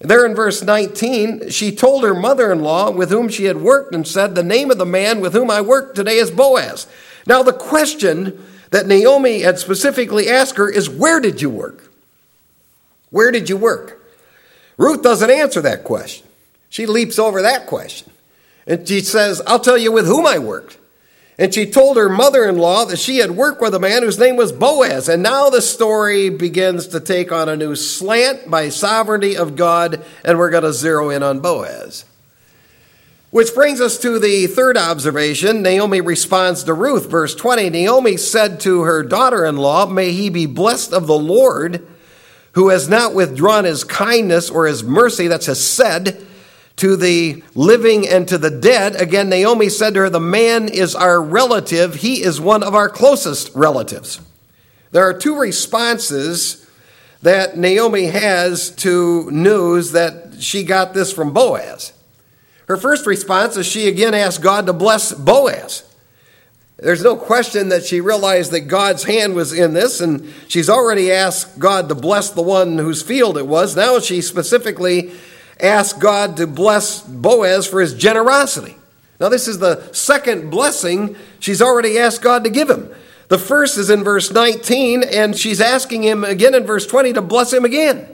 There 0.00 0.26
in 0.26 0.34
verse 0.34 0.64
19, 0.64 1.48
she 1.50 1.76
told 1.76 2.02
her 2.02 2.12
mother 2.12 2.50
in 2.50 2.58
law 2.58 2.90
with 2.90 3.10
whom 3.10 3.28
she 3.28 3.44
had 3.44 3.58
worked 3.58 3.94
and 3.94 4.04
said, 4.04 4.34
The 4.34 4.42
name 4.42 4.72
of 4.72 4.78
the 4.78 4.84
man 4.84 5.20
with 5.20 5.32
whom 5.32 5.48
I 5.48 5.60
work 5.60 5.94
today 5.94 6.16
is 6.16 6.32
Boaz. 6.32 6.88
Now, 7.24 7.44
the 7.44 7.52
question 7.52 8.42
that 8.70 8.86
Naomi 8.86 9.40
had 9.40 9.58
specifically 9.58 10.28
asked 10.28 10.56
her 10.56 10.68
is, 10.68 10.88
Where 10.88 11.20
did 11.20 11.40
you 11.42 11.50
work? 11.50 11.92
Where 13.10 13.30
did 13.30 13.48
you 13.48 13.56
work? 13.56 14.02
Ruth 14.76 15.02
doesn't 15.02 15.30
answer 15.30 15.60
that 15.62 15.84
question. 15.84 16.26
She 16.68 16.86
leaps 16.86 17.18
over 17.18 17.42
that 17.42 17.66
question. 17.66 18.12
And 18.66 18.86
she 18.86 19.00
says, 19.00 19.40
I'll 19.46 19.60
tell 19.60 19.78
you 19.78 19.92
with 19.92 20.06
whom 20.06 20.26
I 20.26 20.38
worked. 20.38 20.78
And 21.38 21.52
she 21.52 21.70
told 21.70 21.98
her 21.98 22.08
mother 22.08 22.48
in 22.48 22.56
law 22.56 22.86
that 22.86 22.98
she 22.98 23.18
had 23.18 23.32
worked 23.32 23.60
with 23.60 23.74
a 23.74 23.78
man 23.78 24.02
whose 24.02 24.18
name 24.18 24.36
was 24.36 24.52
Boaz. 24.52 25.08
And 25.08 25.22
now 25.22 25.50
the 25.50 25.60
story 25.60 26.30
begins 26.30 26.88
to 26.88 27.00
take 27.00 27.30
on 27.30 27.48
a 27.48 27.56
new 27.56 27.76
slant 27.76 28.50
by 28.50 28.70
sovereignty 28.70 29.36
of 29.36 29.54
God, 29.54 30.02
and 30.24 30.38
we're 30.38 30.50
going 30.50 30.62
to 30.62 30.72
zero 30.72 31.10
in 31.10 31.22
on 31.22 31.40
Boaz. 31.40 32.06
Which 33.30 33.54
brings 33.54 33.80
us 33.80 33.98
to 33.98 34.18
the 34.18 34.46
third 34.46 34.76
observation. 34.76 35.60
Naomi 35.62 36.00
responds 36.00 36.64
to 36.64 36.74
Ruth, 36.74 37.10
verse 37.10 37.34
20. 37.34 37.70
Naomi 37.70 38.16
said 38.16 38.60
to 38.60 38.82
her 38.82 39.02
daughter 39.02 39.44
in 39.44 39.56
law, 39.56 39.86
May 39.86 40.12
he 40.12 40.30
be 40.30 40.46
blessed 40.46 40.92
of 40.92 41.06
the 41.06 41.18
Lord, 41.18 41.86
who 42.52 42.68
has 42.68 42.88
not 42.88 43.14
withdrawn 43.14 43.64
his 43.64 43.84
kindness 43.84 44.48
or 44.48 44.66
his 44.66 44.84
mercy, 44.84 45.26
that's 45.26 45.58
said 45.58 46.24
to 46.76 46.94
the 46.94 47.42
living 47.54 48.06
and 48.06 48.28
to 48.28 48.38
the 48.38 48.50
dead. 48.50 48.94
Again, 49.00 49.28
Naomi 49.28 49.68
said 49.70 49.94
to 49.94 50.00
her, 50.00 50.10
The 50.10 50.20
man 50.20 50.68
is 50.68 50.94
our 50.94 51.20
relative. 51.20 51.96
He 51.96 52.22
is 52.22 52.40
one 52.40 52.62
of 52.62 52.74
our 52.74 52.88
closest 52.88 53.54
relatives. 53.54 54.20
There 54.92 55.06
are 55.06 55.18
two 55.18 55.38
responses 55.38 56.66
that 57.22 57.56
Naomi 57.56 58.04
has 58.04 58.70
to 58.76 59.30
news 59.30 59.92
that 59.92 60.36
she 60.40 60.62
got 60.62 60.94
this 60.94 61.12
from 61.12 61.32
Boaz. 61.32 61.92
Her 62.66 62.76
first 62.76 63.06
response 63.06 63.56
is 63.56 63.66
she 63.66 63.88
again 63.88 64.14
asked 64.14 64.42
God 64.42 64.66
to 64.66 64.72
bless 64.72 65.12
Boaz. 65.12 65.82
There's 66.78 67.02
no 67.02 67.16
question 67.16 67.70
that 67.70 67.84
she 67.84 68.00
realized 68.00 68.52
that 68.52 68.62
God's 68.62 69.04
hand 69.04 69.34
was 69.34 69.52
in 69.52 69.72
this, 69.72 70.00
and 70.00 70.32
she's 70.46 70.68
already 70.68 71.10
asked 71.10 71.58
God 71.58 71.88
to 71.88 71.94
bless 71.94 72.30
the 72.30 72.42
one 72.42 72.76
whose 72.76 73.02
field 73.02 73.38
it 73.38 73.46
was. 73.46 73.74
Now 73.74 73.98
she 73.98 74.20
specifically 74.20 75.12
asked 75.58 76.00
God 76.00 76.36
to 76.36 76.46
bless 76.46 77.00
Boaz 77.00 77.66
for 77.66 77.80
his 77.80 77.94
generosity. 77.94 78.76
Now, 79.18 79.30
this 79.30 79.48
is 79.48 79.58
the 79.58 79.90
second 79.92 80.50
blessing 80.50 81.16
she's 81.38 81.62
already 81.62 81.98
asked 81.98 82.20
God 82.20 82.44
to 82.44 82.50
give 82.50 82.68
him. 82.68 82.90
The 83.28 83.38
first 83.38 83.78
is 83.78 83.90
in 83.90 84.04
verse 84.04 84.30
19, 84.30 85.02
and 85.02 85.36
she's 85.36 85.60
asking 85.60 86.02
him 86.02 86.22
again 86.22 86.54
in 86.54 86.64
verse 86.64 86.86
20 86.86 87.14
to 87.14 87.22
bless 87.22 87.52
him 87.52 87.64
again. 87.64 88.06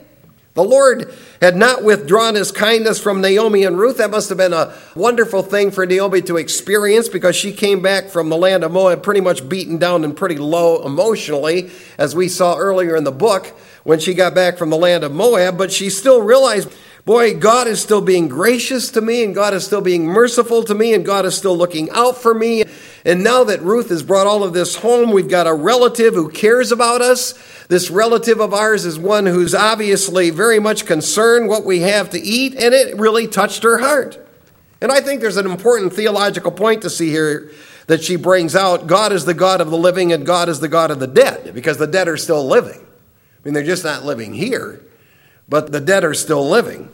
The 0.55 0.63
Lord 0.63 1.15
had 1.41 1.57
not 1.57 1.83
withdrawn 1.83 2.35
his 2.35 2.53
kindness 2.53 3.01
from 3.01 3.23
Naomi 3.23 3.65
and 3.65 3.79
Ruth. 3.79 3.97
That 3.97 4.11
must 4.11 4.29
have 4.29 4.37
been 4.37 4.53
a 4.53 4.75
wonderful 4.95 5.43
thing 5.43 5.71
for 5.71 5.87
Naomi 5.87 6.21
to 6.23 6.37
experience 6.37 7.09
because 7.09 7.35
she 7.35 7.53
came 7.53 7.81
back 7.81 8.09
from 8.09 8.29
the 8.29 8.37
land 8.37 8.63
of 8.63 8.71
Moab 8.71 9.03
pretty 9.03 9.23
much 9.23 9.49
beaten 9.49 9.79
down 9.79 10.05
and 10.05 10.15
pretty 10.15 10.37
low 10.37 10.85
emotionally, 10.85 11.71
as 11.97 12.15
we 12.15 12.29
saw 12.29 12.57
earlier 12.59 12.97
in 12.97 13.05
the 13.05 13.13
book 13.13 13.47
when 13.85 13.99
she 13.99 14.13
got 14.13 14.35
back 14.35 14.59
from 14.59 14.69
the 14.69 14.77
land 14.77 15.05
of 15.05 15.13
Moab. 15.13 15.57
But 15.57 15.73
she 15.73 15.89
still 15.89 16.21
realized 16.21 16.71
Boy, 17.05 17.35
God 17.35 17.67
is 17.67 17.83
still 17.83 18.01
being 18.01 18.29
gracious 18.29 18.89
to 18.91 19.01
me, 19.01 19.25
and 19.25 19.35
God 19.35 19.55
is 19.55 19.67
still 19.67 19.81
being 19.81 20.07
merciful 20.07 20.63
to 20.63 20.75
me, 20.75 20.95
and 20.95 21.05
God 21.05 21.27
is 21.27 21.37
still 21.37 21.57
looking 21.57 21.91
out 21.91 22.17
for 22.17 22.33
me. 22.33 22.63
And 23.05 23.25
now 23.25 23.43
that 23.43 23.61
Ruth 23.61 23.89
has 23.89 24.05
brought 24.05 24.29
all 24.29 24.45
of 24.45 24.53
this 24.53 24.77
home, 24.77 25.11
we've 25.11 25.29
got 25.29 25.49
a 25.49 25.53
relative 25.53 26.15
who 26.15 26.29
cares 26.29 26.71
about 26.71 27.03
us. 27.03 27.35
This 27.67 27.91
relative 27.91 28.41
of 28.41 28.55
ours 28.55 28.85
is 28.85 29.01
one 29.01 29.27
who's 29.27 29.53
obviously 29.53 30.31
very 30.31 30.61
much 30.61 30.87
concerned 30.87 31.49
what 31.49 31.65
we 31.65 31.81
have 31.81 32.11
to 32.11 32.21
eat, 32.21 32.55
and 32.55 32.73
it 32.73 32.97
really 32.97 33.27
touched 33.27 33.65
her 33.65 33.79
heart. 33.79 34.25
And 34.81 34.93
I 34.93 35.01
think 35.01 35.21
there's 35.21 35.37
an 35.37 35.47
important 35.47 35.93
theological 35.93 36.53
point 36.53 36.83
to 36.83 36.91
see 36.91 37.11
here 37.11 37.51
that 37.89 38.05
she 38.05 38.15
brings 38.15 38.55
out. 38.55 38.87
God 38.87 39.13
is 39.13 39.25
the 39.25 39.35
God 39.35 39.61
of 39.61 39.71
the 39.71 39.77
living, 39.77 40.13
and 40.13 40.25
God 40.25 40.49
is 40.49 40.61
the 40.61 40.69
God 40.69 40.93
of 40.93 41.01
the 41.01 41.09
dead, 41.09 41.53
because 41.53 41.79
the 41.79 41.89
dead 41.89 42.07
are 42.07 42.17
still 42.17 42.47
living. 42.47 42.79
I 42.81 43.45
mean, 43.45 43.55
they're 43.55 43.65
just 43.65 43.83
not 43.83 44.05
living 44.05 44.35
here 44.35 44.81
but 45.53 45.71
the 45.71 45.81
dead 45.81 46.03
are 46.03 46.15
still 46.15 46.49
living. 46.49 46.89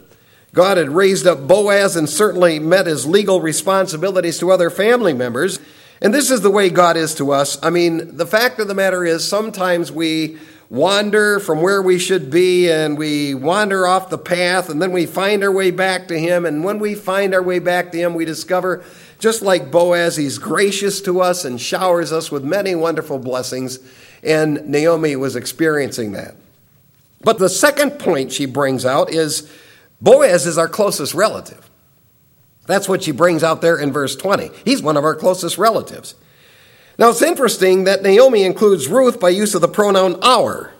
God 0.53 0.79
had 0.79 0.89
raised 0.89 1.29
up 1.29 1.47
Boaz 1.47 1.95
and 1.95 2.09
certainly 2.09 2.59
met 2.59 2.89
his 2.89 3.07
legal 3.07 3.41
responsibilities 3.41 4.41
to 4.41 4.51
other 4.51 4.69
family 4.69 5.13
members. 5.13 5.61
And 6.03 6.13
this 6.13 6.33
is 6.33 6.41
the 6.41 6.51
way 6.51 6.69
God 6.69 6.97
is 6.97 7.15
to 7.15 7.31
us. 7.31 7.57
I 7.63 7.71
mean, 7.71 8.17
the 8.17 8.27
fact 8.27 8.59
of 8.59 8.67
the 8.67 8.75
matter 8.75 9.05
is, 9.05 9.25
sometimes 9.25 9.93
we 9.93 10.39
wander 10.71 11.39
from 11.39 11.63
where 11.63 11.81
we 11.81 12.01
should 12.01 12.33
be 12.33 12.69
and 12.69 12.99
we 12.99 13.33
wander 13.33 13.87
off 13.87 14.11
the 14.11 14.19
path 14.19 14.69
and 14.69 14.83
then 14.83 14.91
we 14.91 15.07
find 15.07 15.45
our 15.45 15.53
way 15.53 15.71
back 15.71 16.09
to 16.09 16.19
Him. 16.19 16.45
And 16.45 16.65
when 16.65 16.81
we 16.81 16.97
find 16.97 17.37
our 17.37 17.43
way 17.43 17.61
back 17.61 17.93
to 17.93 17.99
Him, 17.99 18.15
we 18.15 18.25
discover, 18.25 18.83
just 19.21 19.41
like 19.41 19.71
Boaz, 19.71 20.17
He's 20.17 20.39
gracious 20.39 21.01
to 21.03 21.21
us 21.21 21.45
and 21.45 21.61
showers 21.61 22.11
us 22.11 22.33
with 22.33 22.43
many 22.43 22.75
wonderful 22.75 23.21
blessings. 23.21 23.79
And 24.25 24.67
Naomi 24.67 25.15
was 25.15 25.37
experiencing 25.37 26.11
that. 26.11 26.35
But 27.23 27.39
the 27.39 27.49
second 27.49 27.99
point 27.99 28.33
she 28.33 28.47
brings 28.47 28.85
out 28.85 29.13
is 29.13 29.51
Boaz 30.01 30.47
is 30.47 30.59
our 30.59 30.69
closest 30.69 31.15
relative. 31.15 31.69
That's 32.67 32.89
what 32.89 33.03
she 33.03 33.13
brings 33.13 33.43
out 33.43 33.63
there 33.63 33.79
in 33.79 33.93
verse 33.93 34.15
20. 34.15 34.51
He's 34.65 34.83
one 34.83 34.97
of 34.97 35.05
our 35.05 35.15
closest 35.15 35.59
relatives. 35.59 36.15
Now 36.99 37.11
it's 37.11 37.23
interesting 37.23 37.85
that 37.85 38.03
Naomi 38.03 38.45
includes 38.45 38.89
Ruth 38.89 39.19
by 39.19 39.31
use 39.31 39.55
of 39.55 39.61
the 39.61 39.69
pronoun 39.69 40.19
our. 40.23 40.73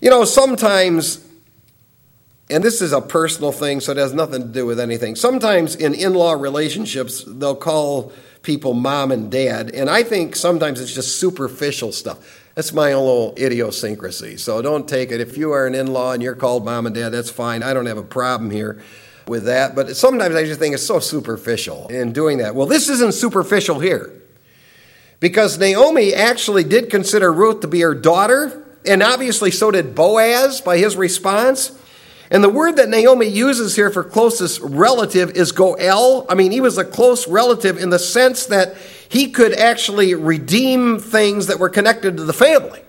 You 0.00 0.10
know, 0.10 0.24
sometimes, 0.24 1.24
and 2.48 2.62
this 2.62 2.80
is 2.80 2.92
a 2.92 3.00
personal 3.00 3.52
thing, 3.52 3.80
so 3.80 3.92
it 3.92 3.98
has 3.98 4.12
nothing 4.12 4.42
to 4.42 4.48
do 4.48 4.66
with 4.66 4.80
anything. 4.80 5.16
Sometimes 5.16 5.74
in 5.76 5.94
in 5.94 6.14
law 6.14 6.32
relationships, 6.32 7.24
they'll 7.26 7.56
call 7.56 8.12
people 8.42 8.74
mom 8.74 9.10
and 9.10 9.30
dad, 9.30 9.70
and 9.74 9.90
I 9.90 10.02
think 10.02 10.36
sometimes 10.36 10.80
it's 10.80 10.92
just 10.92 11.18
superficial 11.18 11.90
stuff. 11.90 12.43
That's 12.54 12.72
my 12.72 12.92
own 12.92 13.04
little 13.04 13.34
idiosyncrasy. 13.36 14.36
So 14.36 14.62
don't 14.62 14.88
take 14.88 15.10
it. 15.10 15.20
If 15.20 15.36
you 15.36 15.52
are 15.52 15.66
an 15.66 15.74
in 15.74 15.88
law 15.88 16.12
and 16.12 16.22
you're 16.22 16.36
called 16.36 16.64
mom 16.64 16.86
and 16.86 16.94
dad, 16.94 17.10
that's 17.10 17.30
fine. 17.30 17.62
I 17.62 17.74
don't 17.74 17.86
have 17.86 17.98
a 17.98 18.02
problem 18.02 18.50
here 18.50 18.80
with 19.26 19.44
that. 19.46 19.74
But 19.74 19.96
sometimes 19.96 20.36
I 20.36 20.44
just 20.44 20.60
think 20.60 20.74
it's 20.74 20.86
so 20.86 21.00
superficial 21.00 21.88
in 21.88 22.12
doing 22.12 22.38
that. 22.38 22.54
Well, 22.54 22.66
this 22.66 22.88
isn't 22.88 23.14
superficial 23.14 23.80
here. 23.80 24.12
Because 25.18 25.58
Naomi 25.58 26.14
actually 26.14 26.64
did 26.64 26.90
consider 26.90 27.32
Ruth 27.32 27.60
to 27.60 27.68
be 27.68 27.80
her 27.80 27.94
daughter, 27.94 28.62
and 28.84 29.02
obviously 29.02 29.50
so 29.50 29.70
did 29.70 29.94
Boaz 29.94 30.60
by 30.60 30.76
his 30.76 30.96
response. 30.96 31.72
And 32.34 32.42
the 32.42 32.48
word 32.48 32.78
that 32.78 32.88
Naomi 32.88 33.28
uses 33.28 33.76
here 33.76 33.90
for 33.90 34.02
closest 34.02 34.60
relative 34.60 35.30
is 35.36 35.52
goel. 35.52 36.26
I 36.28 36.34
mean, 36.34 36.50
he 36.50 36.60
was 36.60 36.76
a 36.78 36.84
close 36.84 37.28
relative 37.28 37.78
in 37.78 37.90
the 37.90 37.98
sense 38.00 38.46
that 38.46 38.76
he 39.08 39.30
could 39.30 39.52
actually 39.52 40.16
redeem 40.16 40.98
things 40.98 41.46
that 41.46 41.60
were 41.60 41.68
connected 41.68 42.16
to 42.16 42.24
the 42.24 42.32
family. 42.32 42.80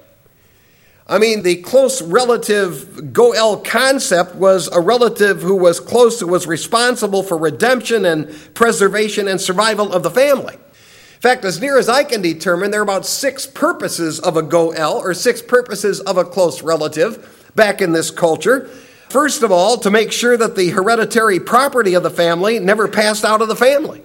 I 1.05 1.19
mean, 1.19 1.43
the 1.43 1.57
close 1.57 2.01
relative 2.01 3.13
Goel 3.13 3.57
concept 3.57 4.33
was 4.33 4.67
a 4.69 4.81
relative 4.81 5.43
who 5.43 5.55
was 5.55 5.79
close, 5.79 6.19
who 6.19 6.25
was 6.25 6.47
responsible 6.47 7.21
for 7.21 7.37
redemption 7.37 8.03
and 8.03 8.35
preservation 8.55 9.27
and 9.27 9.39
survival 9.39 9.93
of 9.93 10.01
the 10.01 10.09
family. 10.09 10.55
In 10.55 11.21
fact, 11.21 11.45
as 11.45 11.61
near 11.61 11.77
as 11.77 11.87
I 11.87 12.03
can 12.03 12.23
determine, 12.23 12.71
there 12.71 12.79
are 12.79 12.83
about 12.83 13.05
six 13.05 13.45
purposes 13.45 14.19
of 14.19 14.37
a 14.37 14.41
Goel, 14.41 14.97
or 14.97 15.13
six 15.13 15.43
purposes 15.43 15.99
of 15.99 16.17
a 16.17 16.25
close 16.25 16.63
relative 16.63 17.51
back 17.53 17.79
in 17.79 17.91
this 17.91 18.09
culture. 18.09 18.71
First 19.09 19.43
of 19.43 19.51
all, 19.51 19.77
to 19.77 19.91
make 19.91 20.11
sure 20.11 20.35
that 20.35 20.55
the 20.55 20.69
hereditary 20.69 21.39
property 21.39 21.93
of 21.93 22.03
the 22.03 22.09
family 22.09 22.59
never 22.59 22.87
passed 22.87 23.23
out 23.23 23.41
of 23.41 23.47
the 23.47 23.55
family. 23.55 24.01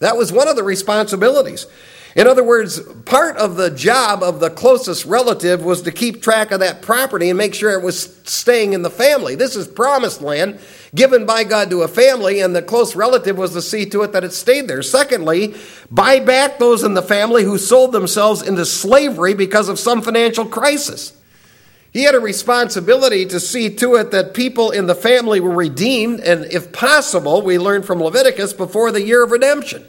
That 0.00 0.16
was 0.16 0.32
one 0.32 0.48
of 0.48 0.56
the 0.56 0.62
responsibilities. 0.62 1.66
In 2.16 2.26
other 2.26 2.42
words, 2.42 2.80
part 3.04 3.36
of 3.36 3.56
the 3.56 3.70
job 3.70 4.22
of 4.22 4.40
the 4.40 4.50
closest 4.50 5.04
relative 5.04 5.62
was 5.62 5.82
to 5.82 5.92
keep 5.92 6.22
track 6.22 6.50
of 6.50 6.60
that 6.60 6.82
property 6.82 7.28
and 7.28 7.36
make 7.36 7.54
sure 7.54 7.72
it 7.72 7.84
was 7.84 8.16
staying 8.24 8.72
in 8.72 8.82
the 8.82 8.90
family. 8.90 9.34
This 9.34 9.54
is 9.54 9.68
promised 9.68 10.22
land 10.22 10.58
given 10.94 11.26
by 11.26 11.44
God 11.44 11.70
to 11.70 11.82
a 11.82 11.88
family, 11.88 12.40
and 12.40 12.56
the 12.56 12.62
close 12.62 12.96
relative 12.96 13.36
was 13.36 13.52
to 13.52 13.62
see 13.62 13.84
to 13.90 14.02
it 14.02 14.12
that 14.12 14.24
it 14.24 14.32
stayed 14.32 14.68
there. 14.68 14.82
Secondly, 14.82 15.54
buy 15.90 16.18
back 16.18 16.58
those 16.58 16.82
in 16.82 16.94
the 16.94 17.02
family 17.02 17.44
who 17.44 17.58
sold 17.58 17.92
themselves 17.92 18.42
into 18.42 18.64
slavery 18.64 19.34
because 19.34 19.68
of 19.68 19.78
some 19.78 20.00
financial 20.00 20.46
crisis. 20.46 21.12
He 21.92 22.04
had 22.04 22.14
a 22.14 22.20
responsibility 22.20 23.24
to 23.26 23.40
see 23.40 23.74
to 23.76 23.96
it 23.96 24.10
that 24.10 24.34
people 24.34 24.70
in 24.70 24.86
the 24.86 24.94
family 24.94 25.40
were 25.40 25.54
redeemed, 25.54 26.20
and 26.20 26.44
if 26.44 26.70
possible, 26.70 27.42
we 27.42 27.58
learn 27.58 27.82
from 27.82 28.02
Leviticus, 28.02 28.52
before 28.52 28.92
the 28.92 29.02
year 29.02 29.24
of 29.24 29.30
redemption. 29.30 29.84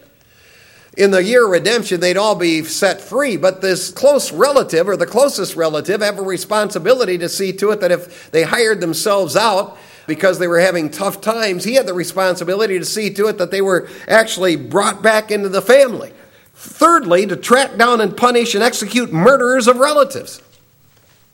In 0.98 1.12
the 1.12 1.24
year 1.24 1.46
of 1.46 1.51
redemption, 1.51 2.00
they'd 2.00 2.18
all 2.18 2.36
be 2.36 2.63
set 2.63 3.00
free, 3.00 3.38
but 3.38 3.62
this 3.62 3.91
close 3.91 4.32
relative 4.32 4.88
or 4.88 4.98
the 4.98 5.06
closest 5.06 5.56
relative 5.56 6.01
have 6.01 6.20
a 6.20 6.24
responsibility 6.24 7.18
to 7.18 7.29
see 7.29 7.53
to 7.53 7.72
it 7.72 7.82
that 7.82 7.91
if 7.91 8.32
they 8.32 8.44
hired 8.44 8.82
themselves 8.82 9.36
out 9.36 9.77
because 10.08 10.39
they 10.39 10.48
were 10.48 10.60
having 10.60 10.89
tough 10.89 11.22
times, 11.22 11.63
he 11.63 11.75
had 11.75 11.86
the 11.86 11.94
responsibility 11.94 12.79
to 12.79 12.86
see 12.86 13.13
to 13.13 13.27
it 13.27 13.38
that 13.38 13.51
they 13.51 13.62
were 13.62 13.88
actually 14.08 14.56
brought 14.56 15.03
back 15.03 15.32
into 15.32 15.48
the 15.48 15.62
family. 15.62 16.12
Thirdly, 16.56 17.25
to 17.27 17.36
track 17.38 17.77
down 17.77 18.01
and 18.01 18.18
punish 18.18 18.56
and 18.56 18.63
execute 18.63 19.13
murderers 19.13 19.68
of 19.68 19.77
relatives. 19.77 20.41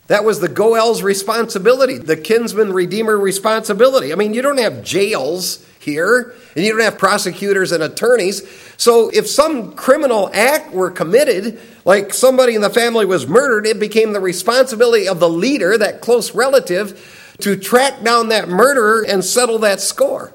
That 0.07 0.23
was 0.23 0.39
the 0.39 0.47
Goel's 0.47 1.01
responsibility, 1.01 1.97
the 1.97 2.17
kinsman 2.17 2.71
redeemer 2.73 3.17
responsibility. 3.17 4.13
I 4.13 4.15
mean, 4.15 4.35
you 4.35 4.43
don't 4.43 4.59
have 4.59 4.83
jails 4.83 5.65
here, 5.79 6.35
and 6.55 6.63
you 6.65 6.71
don't 6.71 6.81
have 6.81 6.97
prosecutors 6.97 7.71
and 7.71 7.81
attorneys. 7.81 8.47
So 8.77 9.09
if 9.09 9.27
some 9.27 9.73
criminal 9.73 10.29
act 10.33 10.71
were 10.71 10.91
committed, 10.91 11.59
like 11.85 12.13
somebody 12.13 12.53
in 12.55 12.61
the 12.61 12.69
family 12.69 13.05
was 13.05 13.27
murdered, 13.27 13.65
it 13.65 13.79
became 13.79 14.13
the 14.13 14.19
responsibility 14.19 15.07
of 15.07 15.19
the 15.19 15.29
leader, 15.29 15.77
that 15.77 16.01
close 16.01 16.35
relative, 16.35 17.33
to 17.39 17.55
track 17.55 18.03
down 18.03 18.29
that 18.29 18.47
murderer 18.47 19.05
and 19.07 19.23
settle 19.23 19.59
that 19.59 19.81
score. 19.81 20.33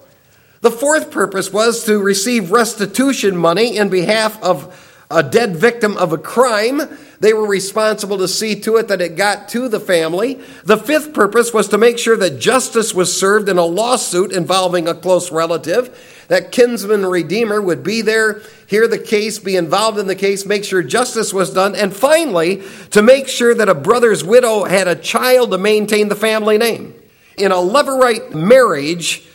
The 0.63 0.71
fourth 0.71 1.11
purpose 1.11 1.53
was 1.53 1.85
to 1.85 1.99
receive 1.99 2.51
restitution 2.51 3.37
money 3.37 3.77
in 3.77 3.89
behalf 3.89 4.41
of 4.43 4.90
a 5.11 5.23
dead 5.23 5.57
victim 5.57 5.97
of 5.97 6.13
a 6.13 6.19
crime. 6.19 6.81
They 7.19 7.33
were 7.33 7.47
responsible 7.47 8.17
to 8.19 8.29
see 8.29 8.59
to 8.61 8.77
it 8.77 8.89
that 8.89 9.01
it 9.01 9.17
got 9.17 9.49
to 9.51 9.69
the 9.69 9.81
family. 9.81 10.41
The 10.65 10.79
fifth 10.79 11.13
purpose 11.13 11.53
was 11.53 11.69
to 11.69 11.79
make 11.79 11.99
sure 11.99 12.17
that 12.17 12.39
justice 12.39 12.95
was 12.95 13.19
served 13.19 13.49
in 13.49 13.59
a 13.59 13.65
lawsuit 13.65 14.33
involving 14.33 14.87
a 14.89 14.95
close 14.95 15.33
relative. 15.33 16.25
That 16.29 16.53
kinsman 16.53 17.05
redeemer 17.05 17.61
would 17.61 17.83
be 17.83 18.03
there, 18.03 18.41
hear 18.69 18.87
the 18.87 18.99
case, 18.99 19.41
be 19.41 19.57
involved 19.57 19.99
in 19.99 20.07
the 20.07 20.15
case, 20.15 20.47
make 20.47 20.65
sure 20.65 20.83
justice 20.83 21.35
was 21.35 21.53
done, 21.53 21.75
and 21.75 21.95
finally, 21.95 22.63
to 22.91 23.03
make 23.03 23.27
sure 23.27 23.53
that 23.53 23.69
a 23.69 23.75
brother's 23.75 24.23
widow 24.23 24.65
had 24.65 24.87
a 24.87 24.95
child 24.95 25.51
to 25.51 25.59
maintain 25.59 26.09
the 26.09 26.15
family 26.15 26.57
name. 26.57 26.95
In 27.37 27.51
a 27.51 27.57
levirate 27.57 28.33
marriage, 28.33 29.27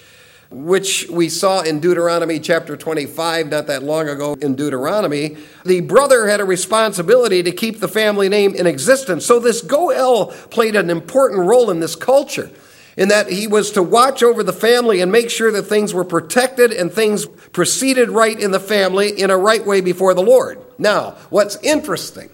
which 0.56 1.06
we 1.10 1.28
saw 1.28 1.62
in 1.62 1.82
Deuteronomy 1.82 2.40
chapter 2.40 2.78
25 2.78 3.50
not 3.50 3.68
that 3.68 3.84
long 3.84 4.08
ago 4.08 4.38
in 4.40 4.56
Deuteronomy, 4.56 5.36
the 5.66 5.82
brother 5.82 6.28
had 6.28 6.40
a 6.40 6.46
responsibility 6.46 7.44
to 7.44 7.52
keep 7.52 7.82
the 7.82 7.90
family 7.90 8.30
name 8.30 8.56
in 8.56 8.66
existence. 8.66 9.26
So 9.26 9.40
this 9.40 9.62
Goel 9.62 10.28
played 10.50 10.78
an 10.78 10.90
important 10.90 11.42
role 11.42 11.70
in 11.72 11.82
this 11.82 11.98
culture 11.98 12.50
in 12.96 13.10
that 13.10 13.30
he 13.30 13.48
was 13.48 13.72
to 13.72 13.84
watch 13.84 14.24
over 14.24 14.44
the 14.44 14.54
family 14.54 15.02
and 15.02 15.12
make 15.12 15.30
sure 15.30 15.52
that 15.52 15.64
things 15.64 15.94
were 15.94 16.06
protected 16.06 16.72
and 16.72 16.90
things 16.90 17.26
proceeded 17.26 18.10
right 18.10 18.40
in 18.40 18.52
the 18.52 18.60
family 18.60 19.10
in 19.10 19.30
a 19.30 19.38
right 19.38 19.66
way 19.66 19.82
before 19.82 20.14
the 20.14 20.24
Lord. 20.24 20.62
Now, 20.78 21.18
what's 21.30 21.58
interesting 21.58 22.30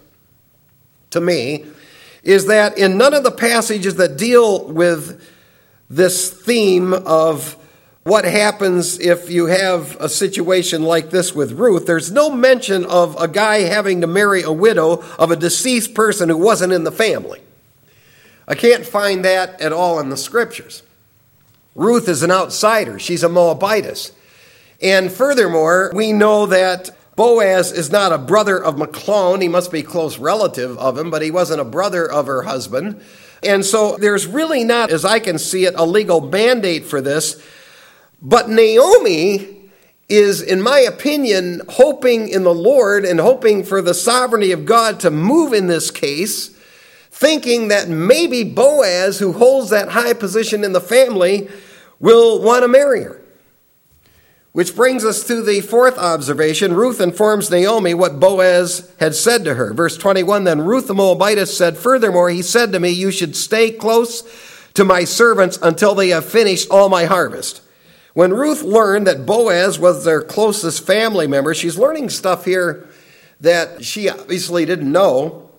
to 1.10 1.20
me 1.20 1.66
is 2.22 2.46
that 2.46 2.78
in 2.78 3.00
none 3.00 3.16
of 3.16 3.24
the 3.24 3.32
passages 3.32 3.96
that 3.96 4.18
deal 4.18 4.68
with 4.68 5.28
this 5.90 6.30
theme 6.30 6.94
of 6.94 7.58
what 8.04 8.26
happens 8.26 9.00
if 9.00 9.30
you 9.30 9.46
have 9.46 9.96
a 10.00 10.10
situation 10.10 10.84
like 10.84 11.12
this 11.12 11.36
with 11.36 11.52
Ruth. 11.52 11.86
There's 11.86 12.12
no 12.12 12.32
mention 12.32 12.86
of 12.86 13.20
a 13.22 13.28
guy 13.28 13.62
having 13.62 14.02
to 14.02 14.08
marry 14.08 14.42
a 14.42 14.52
widow 14.52 15.04
of 15.20 15.30
a 15.30 15.36
deceased 15.36 15.94
person 15.94 16.30
who 16.30 16.38
wasn't 16.38 16.74
in 16.74 16.84
the 16.84 16.92
family. 16.92 17.42
I 18.48 18.56
can't 18.56 18.86
find 18.86 19.24
that 19.24 19.62
at 19.62 19.72
all 19.72 20.00
in 20.00 20.10
the 20.10 20.18
scriptures. 20.18 20.82
Ruth 21.76 22.10
is 22.10 22.24
an 22.24 22.32
outsider, 22.32 22.98
she's 23.00 23.24
a 23.24 23.30
Moabitess. 23.30 24.12
And 24.82 25.12
furthermore, 25.12 25.92
we 25.94 26.12
know 26.12 26.48
that 26.48 26.90
Boaz 27.16 27.72
is 27.72 27.92
not 27.92 28.12
a 28.12 28.18
brother 28.18 28.62
of 28.62 28.78
Mahlon. 28.78 29.44
He 29.44 29.48
must 29.48 29.72
be 29.72 29.84
close 29.84 30.18
relative 30.18 30.76
of 30.80 30.98
him, 30.98 31.12
but 31.12 31.22
he 31.22 31.30
wasn't 31.30 31.62
a 31.62 31.66
brother 31.66 32.10
of 32.10 32.26
her 32.26 32.42
husband. 32.42 33.00
And 33.44 33.64
so 33.64 33.96
there's 33.98 34.26
really 34.26 34.64
not, 34.64 34.92
as 34.92 35.06
I 35.06 35.20
can 35.20 35.38
see 35.38 35.66
it, 35.66 35.76
a 35.78 35.86
legal 35.86 36.22
mandate 36.22 36.86
for 36.86 37.00
this. 37.00 37.42
But 38.22 38.50
Naomi 38.50 39.62
is, 40.08 40.42
in 40.42 40.62
my 40.62 40.80
opinion, 40.80 41.62
hoping 41.70 42.28
in 42.28 42.44
the 42.44 42.54
Lord 42.54 43.06
and 43.06 43.20
hoping 43.20 43.64
for 43.64 43.82
the 43.82 43.94
sovereignty 43.94 44.52
of 44.52 44.66
God 44.66 45.00
to 45.00 45.10
move 45.10 45.54
in 45.54 45.68
this 45.68 45.90
case, 45.90 46.50
thinking 47.10 47.70
that 47.70 47.88
maybe 47.88 48.44
Boaz, 48.44 49.20
who 49.20 49.32
holds 49.32 49.70
that 49.70 49.90
high 49.90 50.14
position 50.14 50.64
in 50.64 50.74
the 50.74 50.82
family, 50.82 51.50
will 52.00 52.42
want 52.42 52.64
to 52.64 52.68
marry 52.68 53.04
her. 53.04 53.22
Which 54.52 54.76
brings 54.76 55.06
us 55.06 55.24
to 55.28 55.42
the 55.42 55.62
fourth 55.62 55.98
observation. 55.98 56.74
Ruth 56.74 57.00
informs 57.00 57.50
Naomi 57.50 57.94
what 57.94 58.20
Boaz 58.20 58.92
had 59.00 59.16
said 59.16 59.46
to 59.46 59.54
her. 59.54 59.74
Verse 59.74 59.98
21 59.98 60.44
Then 60.44 60.60
Ruth 60.60 60.88
the 60.88 60.94
Moabitess 60.94 61.58
said, 61.58 61.78
Furthermore, 61.78 62.30
he 62.30 62.42
said 62.42 62.74
to 62.74 62.80
me, 62.80 62.90
You 62.90 63.12
should 63.12 63.38
stay 63.38 63.72
close 63.72 64.24
to 64.74 64.84
my 64.84 65.06
servants 65.06 65.58
until 65.62 65.96
they 65.96 66.10
have 66.10 66.26
finished 66.26 66.70
all 66.70 66.90
my 66.90 67.06
harvest. 67.06 67.62
When 68.14 68.34
Ruth 68.34 68.62
learned 68.64 69.08
that 69.08 69.26
Boaz 69.26 69.80
was 69.80 70.04
their 70.04 70.22
closest 70.22 70.86
family 70.86 71.28
member, 71.28 71.54
she's 71.54 71.78
learning 71.78 72.10
stuff 72.10 72.46
here 72.46 72.88
that 73.40 73.84
she 73.84 74.10
obviously 74.10 74.66
didn't 74.66 74.92
know. 74.92 75.50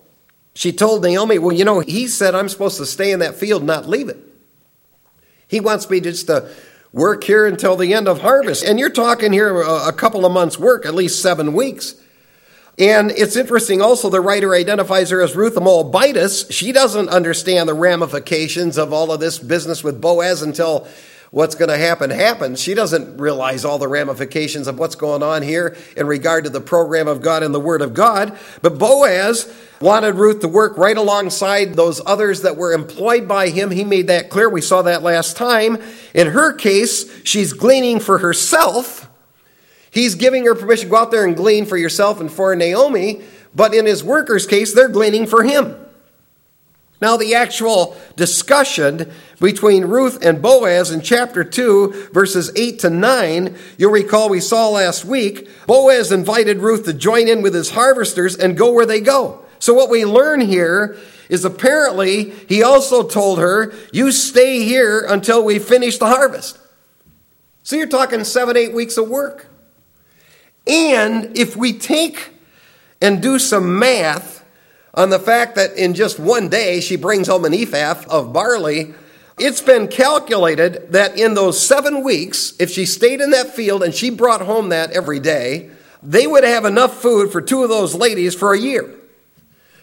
She 0.54 0.72
told 0.72 1.02
Naomi, 1.02 1.38
Well, 1.38 1.56
you 1.56 1.64
know, 1.64 1.80
he 1.80 2.06
said 2.06 2.34
I'm 2.34 2.48
supposed 2.48 2.76
to 2.76 2.86
stay 2.86 3.10
in 3.10 3.20
that 3.20 3.34
field, 3.34 3.64
not 3.64 3.88
leave 3.88 4.08
it. 4.08 4.18
He 5.48 5.60
wants 5.60 5.88
me 5.88 6.00
just 6.00 6.26
to 6.26 6.50
work 6.92 7.24
here 7.24 7.46
until 7.46 7.76
the 7.76 7.94
end 7.94 8.06
of 8.06 8.20
harvest. 8.20 8.64
And 8.64 8.78
you're 8.78 8.90
talking 8.90 9.32
here 9.32 9.62
a 9.62 9.92
couple 9.92 10.26
of 10.26 10.32
months' 10.32 10.58
work, 10.58 10.84
at 10.84 10.94
least 10.94 11.22
seven 11.22 11.54
weeks. 11.54 11.94
And 12.78 13.10
it's 13.10 13.36
interesting 13.36 13.82
also, 13.82 14.08
the 14.08 14.20
writer 14.20 14.54
identifies 14.54 15.10
her 15.10 15.20
as 15.20 15.36
Ruth 15.36 15.54
the 15.54 15.60
Moabitess. 15.60 16.50
She 16.50 16.72
doesn't 16.72 17.10
understand 17.10 17.68
the 17.68 17.74
ramifications 17.74 18.78
of 18.78 18.92
all 18.92 19.12
of 19.12 19.20
this 19.20 19.38
business 19.38 19.84
with 19.84 20.00
Boaz 20.00 20.42
until 20.42 20.88
what's 21.32 21.54
going 21.54 21.70
to 21.70 21.78
happen 21.78 22.10
happens. 22.10 22.60
She 22.60 22.74
doesn't 22.74 23.16
realize 23.16 23.64
all 23.64 23.78
the 23.78 23.88
ramifications 23.88 24.68
of 24.68 24.78
what's 24.78 24.94
going 24.94 25.22
on 25.22 25.42
here 25.42 25.74
in 25.96 26.06
regard 26.06 26.44
to 26.44 26.50
the 26.50 26.60
program 26.60 27.08
of 27.08 27.22
God 27.22 27.42
and 27.42 27.54
the 27.54 27.60
Word 27.60 27.80
of 27.80 27.94
God. 27.94 28.38
But 28.60 28.78
Boaz 28.78 29.52
wanted 29.80 30.14
Ruth 30.14 30.40
to 30.40 30.48
work 30.48 30.76
right 30.76 30.96
alongside 30.96 31.74
those 31.74 32.02
others 32.04 32.42
that 32.42 32.56
were 32.56 32.74
employed 32.74 33.26
by 33.26 33.48
him. 33.48 33.70
He 33.70 33.82
made 33.82 34.08
that 34.08 34.28
clear. 34.28 34.48
We 34.48 34.60
saw 34.60 34.82
that 34.82 35.02
last 35.02 35.36
time. 35.36 35.78
In 36.14 36.28
her 36.28 36.52
case, 36.52 37.10
she's 37.24 37.54
gleaning 37.54 37.98
for 37.98 38.18
herself. 38.18 39.08
He's 39.90 40.14
giving 40.14 40.44
her 40.44 40.54
permission 40.54 40.86
to 40.86 40.90
go 40.90 40.98
out 40.98 41.10
there 41.10 41.24
and 41.24 41.34
glean 41.34 41.64
for 41.64 41.78
yourself 41.78 42.20
and 42.20 42.30
for 42.30 42.54
Naomi. 42.54 43.22
But 43.54 43.74
in 43.74 43.86
his 43.86 44.04
workers' 44.04 44.46
case, 44.46 44.74
they're 44.74 44.88
gleaning 44.88 45.26
for 45.26 45.42
him. 45.42 45.81
Now, 47.02 47.16
the 47.16 47.34
actual 47.34 47.96
discussion 48.14 49.10
between 49.40 49.86
Ruth 49.86 50.24
and 50.24 50.40
Boaz 50.40 50.92
in 50.92 51.00
chapter 51.00 51.42
2, 51.42 52.10
verses 52.12 52.52
8 52.54 52.78
to 52.78 52.90
9, 52.90 53.56
you'll 53.76 53.90
recall 53.90 54.28
we 54.28 54.38
saw 54.38 54.68
last 54.68 55.04
week, 55.04 55.48
Boaz 55.66 56.12
invited 56.12 56.58
Ruth 56.58 56.84
to 56.84 56.92
join 56.92 57.26
in 57.26 57.42
with 57.42 57.56
his 57.56 57.72
harvesters 57.72 58.36
and 58.36 58.56
go 58.56 58.70
where 58.72 58.86
they 58.86 59.00
go. 59.00 59.44
So, 59.58 59.74
what 59.74 59.90
we 59.90 60.04
learn 60.04 60.42
here 60.42 60.96
is 61.28 61.44
apparently 61.44 62.30
he 62.48 62.62
also 62.62 63.02
told 63.02 63.40
her, 63.40 63.74
You 63.92 64.12
stay 64.12 64.62
here 64.62 65.04
until 65.04 65.44
we 65.44 65.58
finish 65.58 65.98
the 65.98 66.06
harvest. 66.06 66.56
So, 67.64 67.74
you're 67.74 67.88
talking 67.88 68.22
seven, 68.22 68.56
eight 68.56 68.72
weeks 68.72 68.96
of 68.96 69.08
work. 69.08 69.48
And 70.68 71.36
if 71.36 71.56
we 71.56 71.72
take 71.72 72.30
and 73.00 73.20
do 73.20 73.40
some 73.40 73.80
math, 73.80 74.41
on 74.94 75.10
the 75.10 75.18
fact 75.18 75.54
that 75.56 75.76
in 75.76 75.94
just 75.94 76.18
one 76.18 76.48
day 76.48 76.80
she 76.80 76.96
brings 76.96 77.28
home 77.28 77.44
an 77.44 77.54
ephah 77.54 78.04
of 78.08 78.32
barley. 78.32 78.94
It's 79.38 79.62
been 79.62 79.88
calculated 79.88 80.92
that 80.92 81.18
in 81.18 81.34
those 81.34 81.60
seven 81.60 82.04
weeks, 82.04 82.54
if 82.58 82.70
she 82.70 82.84
stayed 82.84 83.20
in 83.20 83.30
that 83.30 83.48
field 83.48 83.82
and 83.82 83.94
she 83.94 84.10
brought 84.10 84.42
home 84.42 84.68
that 84.68 84.90
every 84.90 85.20
day, 85.20 85.70
they 86.02 86.26
would 86.26 86.44
have 86.44 86.64
enough 86.64 87.00
food 87.00 87.32
for 87.32 87.40
two 87.40 87.62
of 87.62 87.68
those 87.68 87.94
ladies 87.94 88.34
for 88.34 88.52
a 88.52 88.58
year. 88.58 88.94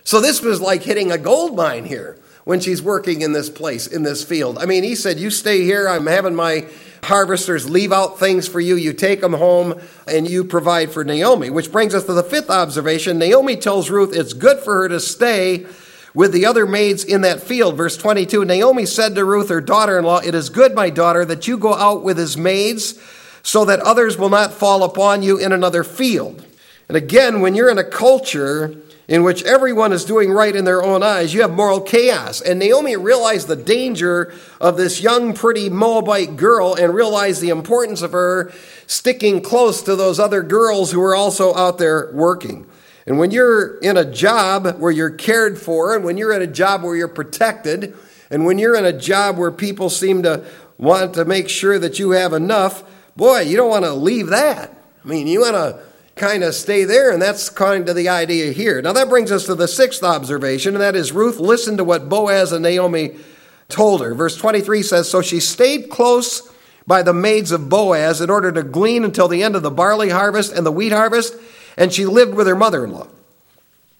So 0.03 0.21
this 0.21 0.41
was 0.41 0.61
like 0.61 0.83
hitting 0.83 1.11
a 1.11 1.17
gold 1.17 1.55
mine 1.55 1.85
here 1.85 2.19
when 2.49 2.59
she's 2.59 2.81
working 2.81 3.21
in 3.21 3.31
this 3.31 3.47
place, 3.47 3.85
in 3.85 4.01
this 4.01 4.23
field. 4.23 4.57
I 4.57 4.65
mean, 4.65 4.83
he 4.83 4.95
said, 4.95 5.19
You 5.19 5.29
stay 5.29 5.61
here, 5.61 5.87
I'm 5.87 6.07
having 6.07 6.33
my 6.33 6.65
harvesters 7.03 7.69
leave 7.69 7.91
out 7.91 8.17
things 8.17 8.47
for 8.47 8.59
you. 8.59 8.75
You 8.75 8.91
take 8.91 9.21
them 9.21 9.33
home 9.33 9.79
and 10.07 10.27
you 10.27 10.43
provide 10.43 10.89
for 10.89 11.03
Naomi. 11.03 11.51
Which 11.51 11.71
brings 11.71 11.93
us 11.93 12.05
to 12.05 12.13
the 12.13 12.23
fifth 12.23 12.49
observation. 12.49 13.19
Naomi 13.19 13.55
tells 13.55 13.91
Ruth 13.91 14.15
it's 14.15 14.33
good 14.33 14.61
for 14.61 14.81
her 14.81 14.89
to 14.89 14.99
stay 14.99 15.67
with 16.15 16.31
the 16.31 16.47
other 16.47 16.65
maids 16.65 17.03
in 17.03 17.21
that 17.21 17.39
field. 17.39 17.77
Verse 17.77 17.95
22 17.97 18.43
Naomi 18.45 18.87
said 18.87 19.13
to 19.13 19.23
Ruth, 19.23 19.49
her 19.49 19.61
daughter 19.61 19.99
in 19.99 20.03
law, 20.03 20.17
It 20.17 20.33
is 20.33 20.49
good, 20.49 20.73
my 20.73 20.89
daughter, 20.89 21.25
that 21.25 21.47
you 21.47 21.55
go 21.55 21.75
out 21.75 22.03
with 22.03 22.17
his 22.17 22.35
maids 22.35 22.99
so 23.43 23.63
that 23.65 23.79
others 23.81 24.17
will 24.17 24.29
not 24.29 24.53
fall 24.53 24.81
upon 24.81 25.21
you 25.21 25.37
in 25.37 25.51
another 25.51 25.83
field. 25.83 26.43
And 26.87 26.97
again, 26.97 27.41
when 27.41 27.53
you're 27.53 27.69
in 27.69 27.77
a 27.77 27.83
culture 27.83 28.75
in 29.09 29.23
which 29.23 29.41
everyone 29.41 29.91
is 29.91 30.05
doing 30.05 30.31
right 30.31 30.55
in 30.55 30.65
their 30.65 30.83
own 30.83 31.01
eyes, 31.01 31.33
you 31.33 31.41
have 31.41 31.51
moral 31.51 31.81
chaos. 31.81 32.41
And 32.41 32.59
Naomi 32.59 32.95
realized 32.95 33.47
the 33.47 33.55
danger 33.55 34.31
of 34.61 34.77
this 34.77 35.01
young, 35.01 35.33
pretty 35.33 35.67
Moabite 35.67 36.37
girl 36.37 36.75
and 36.75 36.93
realized 36.93 37.41
the 37.41 37.49
importance 37.49 38.03
of 38.03 38.11
her 38.11 38.53
sticking 38.85 39.41
close 39.41 39.81
to 39.81 39.95
those 39.95 40.19
other 40.19 40.43
girls 40.43 40.91
who 40.91 40.99
were 40.99 41.15
also 41.15 41.55
out 41.55 41.79
there 41.79 42.11
working. 42.13 42.67
And 43.07 43.17
when 43.17 43.31
you're 43.31 43.79
in 43.79 43.97
a 43.97 44.05
job 44.05 44.77
where 44.77 44.91
you're 44.91 45.09
cared 45.09 45.57
for, 45.57 45.95
and 45.95 46.05
when 46.05 46.17
you're 46.17 46.33
in 46.33 46.43
a 46.43 46.47
job 46.47 46.83
where 46.83 46.95
you're 46.95 47.07
protected, 47.07 47.95
and 48.29 48.45
when 48.45 48.59
you're 48.59 48.75
in 48.75 48.85
a 48.85 48.93
job 48.93 49.39
where 49.39 49.51
people 49.51 49.89
seem 49.89 50.21
to 50.21 50.45
want 50.77 51.15
to 51.15 51.25
make 51.25 51.49
sure 51.49 51.79
that 51.79 51.97
you 51.97 52.11
have 52.11 52.31
enough, 52.31 52.83
boy, 53.15 53.39
you 53.39 53.57
don't 53.57 53.71
want 53.71 53.85
to 53.85 53.93
leave 53.93 54.27
that. 54.27 54.71
I 55.03 55.07
mean, 55.07 55.25
you 55.25 55.41
want 55.41 55.55
to 55.55 55.88
kind 56.19 56.43
of 56.43 56.53
stay 56.53 56.83
there, 56.83 57.11
and 57.11 57.21
that's 57.21 57.49
kind 57.49 57.87
of 57.89 57.95
the 57.95 58.09
idea 58.09 58.51
here. 58.51 58.81
Now, 58.81 58.93
that 58.93 59.09
brings 59.09 59.31
us 59.31 59.45
to 59.45 59.55
the 59.55 59.67
sixth 59.67 60.03
observation, 60.03 60.75
and 60.75 60.81
that 60.81 60.95
is 60.95 61.11
Ruth 61.11 61.39
listened 61.39 61.79
to 61.79 61.83
what 61.83 62.09
Boaz 62.09 62.51
and 62.51 62.61
Naomi 62.61 63.17
told 63.69 64.01
her. 64.01 64.13
Verse 64.13 64.35
23 64.35 64.83
says 64.83 65.09
So 65.09 65.21
she 65.21 65.39
stayed 65.39 65.89
close 65.89 66.51
by 66.85 67.01
the 67.01 67.13
maids 67.13 67.51
of 67.51 67.69
Boaz 67.69 68.19
in 68.19 68.29
order 68.29 68.51
to 68.51 68.63
glean 68.63 69.03
until 69.03 69.27
the 69.27 69.41
end 69.41 69.55
of 69.55 69.63
the 69.63 69.71
barley 69.71 70.09
harvest 70.09 70.51
and 70.51 70.65
the 70.65 70.71
wheat 70.71 70.91
harvest, 70.91 71.35
and 71.77 71.93
she 71.93 72.05
lived 72.05 72.33
with 72.33 72.47
her 72.47 72.55
mother 72.55 72.83
in 72.83 72.91
law. 72.91 73.07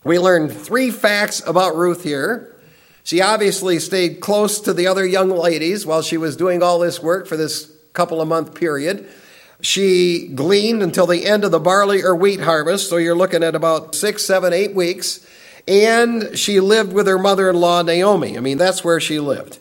We 0.03 0.19
learned 0.19 0.51
three 0.51 0.91
facts 0.91 1.41
about 1.47 1.75
Ruth 1.75 2.03
here. 2.03 2.55
She 3.03 3.21
obviously 3.21 3.79
stayed 3.79 4.19
close 4.19 4.59
to 4.61 4.73
the 4.73 4.87
other 4.87 5.05
young 5.05 5.29
ladies 5.29 5.85
while 5.85 6.01
she 6.01 6.17
was 6.17 6.35
doing 6.35 6.61
all 6.61 6.79
this 6.79 7.01
work 7.01 7.27
for 7.27 7.37
this 7.37 7.71
couple 7.93 8.21
of 8.21 8.27
month 8.27 8.55
period. 8.55 9.09
She 9.61 10.27
gleaned 10.27 10.81
until 10.81 11.05
the 11.05 11.25
end 11.25 11.43
of 11.43 11.51
the 11.51 11.59
barley 11.59 12.01
or 12.03 12.15
wheat 12.15 12.39
harvest, 12.39 12.89
so 12.89 12.97
you're 12.97 13.15
looking 13.15 13.43
at 13.43 13.55
about 13.55 13.93
six, 13.93 14.23
seven, 14.23 14.53
eight 14.53 14.73
weeks. 14.73 15.25
And 15.67 16.37
she 16.37 16.59
lived 16.59 16.93
with 16.93 17.07
her 17.07 17.19
mother 17.19 17.49
in 17.49 17.57
law, 17.57 17.81
Naomi. 17.81 18.37
I 18.37 18.41
mean, 18.41 18.57
that's 18.57 18.83
where 18.83 18.99
she 18.99 19.19
lived. 19.19 19.59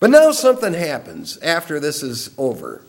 But 0.00 0.10
now 0.10 0.32
something 0.32 0.74
happens 0.74 1.38
after 1.38 1.78
this 1.78 2.02
is 2.02 2.30
over. 2.38 2.82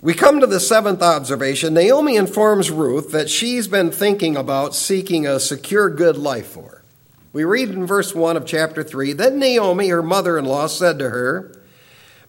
We 0.00 0.14
come 0.14 0.40
to 0.40 0.46
the 0.46 0.58
seventh 0.58 1.02
observation. 1.02 1.74
Naomi 1.74 2.16
informs 2.16 2.70
Ruth 2.70 3.12
that 3.12 3.30
she's 3.30 3.68
been 3.68 3.92
thinking 3.92 4.36
about 4.36 4.74
seeking 4.74 5.26
a 5.26 5.38
secure, 5.38 5.88
good 5.90 6.16
life 6.16 6.48
for. 6.48 6.82
We 7.32 7.44
read 7.44 7.70
in 7.70 7.86
verse 7.86 8.14
1 8.14 8.36
of 8.36 8.44
chapter 8.44 8.82
3 8.82 9.12
Then 9.12 9.38
Naomi, 9.38 9.88
her 9.88 10.02
mother 10.02 10.36
in 10.38 10.44
law, 10.44 10.66
said 10.66 10.98
to 10.98 11.10
her, 11.10 11.61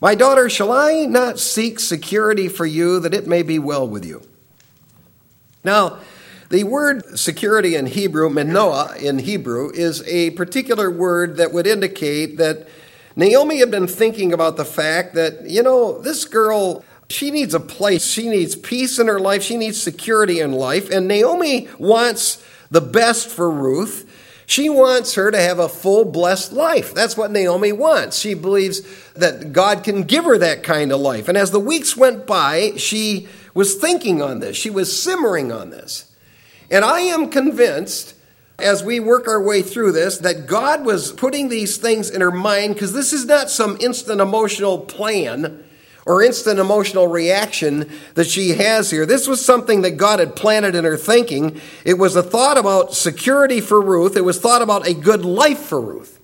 my 0.03 0.15
daughter, 0.15 0.49
shall 0.49 0.69
I 0.69 1.05
not 1.05 1.39
seek 1.39 1.79
security 1.79 2.49
for 2.49 2.65
you 2.65 2.99
that 2.99 3.13
it 3.13 3.25
may 3.25 3.41
be 3.41 3.57
well 3.57 3.87
with 3.87 4.03
you? 4.03 4.21
Now, 5.63 5.99
the 6.49 6.65
word 6.65 7.17
security 7.17 7.75
in 7.75 7.85
Hebrew, 7.85 8.29
menoah 8.29 8.97
in 8.97 9.19
Hebrew, 9.19 9.71
is 9.73 10.03
a 10.05 10.31
particular 10.31 10.91
word 10.91 11.37
that 11.37 11.53
would 11.53 11.65
indicate 11.65 12.35
that 12.35 12.67
Naomi 13.15 13.59
had 13.59 13.71
been 13.71 13.87
thinking 13.87 14.33
about 14.33 14.57
the 14.57 14.65
fact 14.65 15.13
that, 15.13 15.49
you 15.49 15.63
know, 15.63 16.01
this 16.01 16.25
girl, 16.25 16.83
she 17.07 17.31
needs 17.31 17.53
a 17.53 17.59
place. 17.61 18.05
She 18.05 18.27
needs 18.27 18.57
peace 18.57 18.99
in 18.99 19.07
her 19.07 19.21
life. 19.21 19.41
She 19.41 19.55
needs 19.55 19.81
security 19.81 20.41
in 20.41 20.51
life. 20.51 20.89
And 20.89 21.07
Naomi 21.07 21.69
wants 21.79 22.43
the 22.69 22.81
best 22.81 23.29
for 23.29 23.49
Ruth. 23.49 24.12
She 24.45 24.69
wants 24.69 25.15
her 25.15 25.31
to 25.31 25.39
have 25.39 25.59
a 25.59 25.69
full, 25.69 26.05
blessed 26.05 26.51
life. 26.51 26.93
That's 26.93 27.15
what 27.15 27.31
Naomi 27.31 27.71
wants. 27.71 28.17
She 28.19 28.33
believes 28.33 28.81
that 29.13 29.53
God 29.53 29.83
can 29.83 30.03
give 30.03 30.25
her 30.25 30.37
that 30.37 30.63
kind 30.63 30.91
of 30.91 30.99
life. 30.99 31.27
And 31.27 31.37
as 31.37 31.51
the 31.51 31.59
weeks 31.59 31.95
went 31.95 32.25
by, 32.27 32.73
she 32.77 33.27
was 33.53 33.75
thinking 33.75 34.21
on 34.21 34.39
this, 34.39 34.57
she 34.57 34.69
was 34.69 35.01
simmering 35.01 35.51
on 35.51 35.69
this. 35.69 36.11
And 36.69 36.83
I 36.83 37.01
am 37.01 37.29
convinced 37.29 38.15
as 38.59 38.83
we 38.83 38.99
work 38.99 39.27
our 39.27 39.41
way 39.41 39.61
through 39.61 39.91
this 39.91 40.19
that 40.19 40.47
God 40.47 40.85
was 40.85 41.11
putting 41.11 41.49
these 41.49 41.77
things 41.77 42.09
in 42.09 42.21
her 42.21 42.31
mind 42.31 42.73
because 42.73 42.93
this 42.93 43.13
is 43.13 43.25
not 43.25 43.49
some 43.49 43.77
instant 43.79 44.21
emotional 44.21 44.79
plan 44.79 45.63
or 46.05 46.21
instant 46.21 46.59
emotional 46.59 47.07
reaction 47.07 47.89
that 48.15 48.27
she 48.27 48.49
has 48.49 48.91
here. 48.91 49.05
This 49.05 49.27
was 49.27 49.43
something 49.43 49.81
that 49.81 49.97
God 49.97 50.19
had 50.19 50.35
planted 50.35 50.75
in 50.75 50.83
her 50.83 50.97
thinking. 50.97 51.59
It 51.85 51.95
was 51.95 52.15
a 52.15 52.23
thought 52.23 52.57
about 52.57 52.93
security 52.93 53.61
for 53.61 53.81
Ruth, 53.81 54.17
it 54.17 54.25
was 54.25 54.39
thought 54.39 54.61
about 54.61 54.87
a 54.87 54.93
good 54.93 55.25
life 55.25 55.59
for 55.59 55.79
Ruth. 55.79 56.19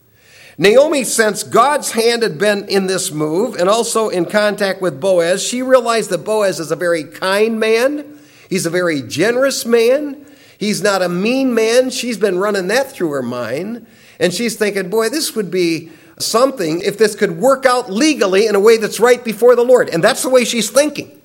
Naomi 0.58 1.06
sensed 1.06 1.52
God's 1.52 1.92
hand 1.92 2.22
had 2.22 2.38
been 2.38 2.68
in 2.68 2.88
this 2.88 3.12
move 3.12 3.56
and 3.56 3.70
also 3.70 4.10
in 4.10 4.26
contact 4.26 4.82
with 4.82 5.00
Boaz. 5.00 5.42
She 5.42 5.62
realized 5.62 6.10
that 6.10 6.26
Boaz 6.26 6.60
is 6.60 6.70
a 6.70 6.76
very 6.76 7.06
kind 7.06 7.60
man, 7.62 8.20
he's 8.50 8.66
a 8.66 8.70
very 8.70 9.02
generous 9.02 9.66
man. 9.66 10.26
He's 10.60 10.84
not 10.84 11.02
a 11.02 11.08
mean 11.08 11.54
man. 11.56 11.90
She's 11.90 12.18
been 12.18 12.38
running 12.38 12.68
that 12.68 12.92
through 12.92 13.12
her 13.12 13.24
mind. 13.24 13.88
And 14.20 14.34
she's 14.34 14.58
thinking, 14.58 14.90
boy, 14.90 15.08
this 15.08 15.34
would 15.34 15.50
be 15.50 15.90
something 16.20 16.82
if 16.82 16.98
this 16.98 17.16
could 17.16 17.38
work 17.38 17.66
out 17.66 17.92
legally 17.92 18.46
in 18.46 18.56
a 18.56 18.60
way 18.60 18.78
that's 18.78 19.00
right 19.00 19.24
before 19.24 19.56
the 19.56 19.64
Lord. 19.64 19.90
And 19.90 20.04
that's 20.04 20.22
the 20.22 20.30
way 20.30 20.46
she's 20.46 20.70
thinking. 20.70 21.20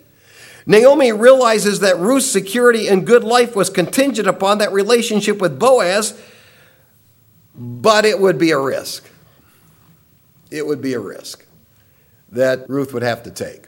Naomi 0.66 1.12
realizes 1.12 1.80
that 1.80 1.98
Ruth's 1.98 2.30
security 2.30 2.88
and 2.88 3.06
good 3.06 3.22
life 3.22 3.54
was 3.54 3.68
contingent 3.68 4.26
upon 4.26 4.58
that 4.58 4.72
relationship 4.72 5.38
with 5.38 5.58
Boaz, 5.58 6.18
but 7.54 8.04
it 8.04 8.18
would 8.18 8.38
be 8.38 8.50
a 8.50 8.58
risk. 8.58 9.04
It 10.50 10.66
would 10.66 10.80
be 10.80 10.94
a 10.94 11.00
risk 11.00 11.44
that 12.30 12.68
Ruth 12.68 12.94
would 12.94 13.02
have 13.02 13.22
to 13.24 13.30
take. 13.30 13.66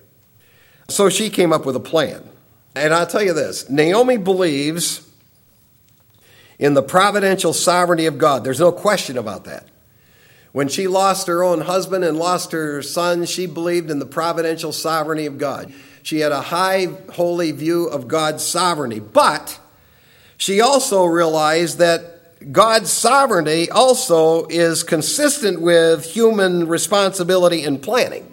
So 0.89 1.11
she 1.11 1.29
came 1.29 1.53
up 1.53 1.67
with 1.67 1.77
a 1.77 1.81
plan. 1.81 2.27
And 2.75 2.93
I'll 2.95 3.07
tell 3.07 3.23
you 3.23 3.33
this 3.33 3.69
Naomi 3.69 4.17
believes 4.17 5.09
in 6.59 6.75
the 6.75 6.83
providential 6.83 7.53
sovereignty 7.53 8.07
of 8.07 8.19
God. 8.19 8.45
There's 8.45 8.61
no 8.61 8.73
question 8.73 9.19
about 9.19 9.45
that. 9.45 9.67
When 10.57 10.69
she 10.69 10.89
lost 10.89 11.27
her 11.27 11.45
own 11.45 11.61
husband 11.61 12.03
and 12.03 12.17
lost 12.17 12.53
her 12.53 12.81
son, 12.81 13.27
she 13.27 13.45
believed 13.45 13.91
in 13.91 13.99
the 13.99 14.07
providential 14.07 14.73
sovereignty 14.73 15.27
of 15.27 15.37
God. 15.37 15.71
She 16.03 16.21
had 16.21 16.33
a 16.33 16.41
high, 16.41 16.87
holy 17.13 17.53
view 17.53 17.85
of 17.89 18.09
God's 18.09 18.43
sovereignty. 18.43 18.99
But 18.99 19.61
she 20.39 20.63
also 20.63 21.05
realized 21.05 21.77
that 21.77 22.53
God's 22.53 22.91
sovereignty 22.91 23.71
also 23.71 24.47
is 24.47 24.83
consistent 24.83 25.61
with 25.61 26.07
human 26.07 26.69
responsibility 26.69 27.63
and 27.63 27.83
planning. 27.83 28.27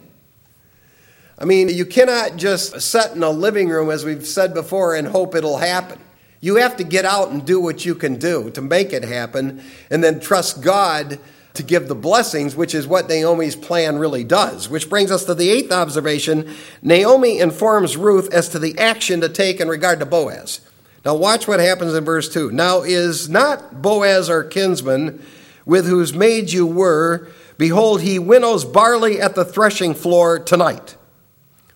I 1.38 1.44
mean, 1.44 1.68
you 1.68 1.86
cannot 1.86 2.38
just 2.38 2.80
sit 2.80 3.12
in 3.12 3.22
a 3.22 3.32
living 3.32 3.68
room, 3.68 3.90
as 3.90 4.06
we've 4.06 4.26
said 4.26 4.54
before, 4.54 4.96
and 4.96 5.10
hope 5.10 5.36
it'll 5.36 5.58
happen. 5.58 6.00
You 6.40 6.56
have 6.56 6.78
to 6.78 6.86
get 6.86 7.04
out 7.04 7.32
and 7.32 7.46
do 7.46 7.60
what 7.60 7.84
you 7.84 7.96
can 7.96 8.16
do 8.16 8.50
to 8.52 8.62
make 8.62 8.94
it 8.94 9.04
happen, 9.04 9.62
and 9.90 10.02
then 10.02 10.22
trust 10.22 10.62
God 10.62 11.20
to 11.54 11.64
give 11.64 11.88
the 11.88 11.96
blessings, 11.96 12.56
which 12.56 12.74
is 12.74 12.88
what 12.88 13.08
Naomi's 13.08 13.56
plan 13.56 13.98
really 13.98 14.24
does. 14.24 14.70
Which 14.70 14.90
brings 14.90 15.12
us 15.12 15.26
to 15.26 15.36
the 15.36 15.50
eighth 15.50 15.72
observation. 15.72 16.54
Naomi 16.82 17.40
informs 17.40 17.96
Ruth 17.96 18.34
as 18.34 18.50
to 18.50 18.60
the 18.60 18.78
action 18.80 19.22
to 19.22 19.30
take 19.30 19.60
in 19.60 19.68
regard 19.68 20.00
to 20.00 20.06
Boaz. 20.06 20.62
Now, 21.06 21.16
watch 21.16 21.48
what 21.48 21.60
happens 21.60 21.94
in 21.94 22.06
verse 22.06 22.32
2. 22.32 22.52
Now, 22.52 22.82
is 22.82 23.30
not 23.30 23.82
Boaz 23.82 24.30
our 24.30 24.44
kinsman, 24.44 25.24
with 25.66 25.86
whose 25.86 26.14
maid 26.14 26.52
you 26.52 26.66
were? 26.66 27.30
Behold, 27.58 28.02
he 28.02 28.18
winnows 28.20 28.66
barley 28.66 29.22
at 29.22 29.36
the 29.36 29.46
threshing 29.46 29.94
floor 29.94 30.40
tonight. 30.40 30.96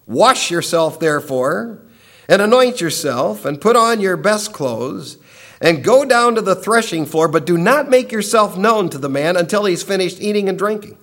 Wash 0.08 0.50
yourself, 0.50 1.00
therefore, 1.00 1.82
and 2.30 2.42
anoint 2.42 2.80
yourself, 2.82 3.46
and 3.46 3.62
put 3.62 3.76
on 3.76 4.00
your 4.00 4.18
best 4.18 4.54
clothes 4.54 5.18
and 5.62 5.84
go 5.84 6.06
down 6.06 6.36
to 6.36 6.42
the 6.42 6.56
threshing 6.56 7.06
floor, 7.06 7.28
but 7.28 7.46
do 7.46 7.58
not 7.58 7.90
make 7.90 8.12
yourself 8.12 8.58
known 8.58 8.90
to 8.90 8.98
the 8.98 9.10
man 9.10 9.36
until 9.36 9.66
he's 9.66 9.84
finished 9.84 10.22
eating 10.22 10.50
and 10.50 10.58
drinking. 10.58 10.98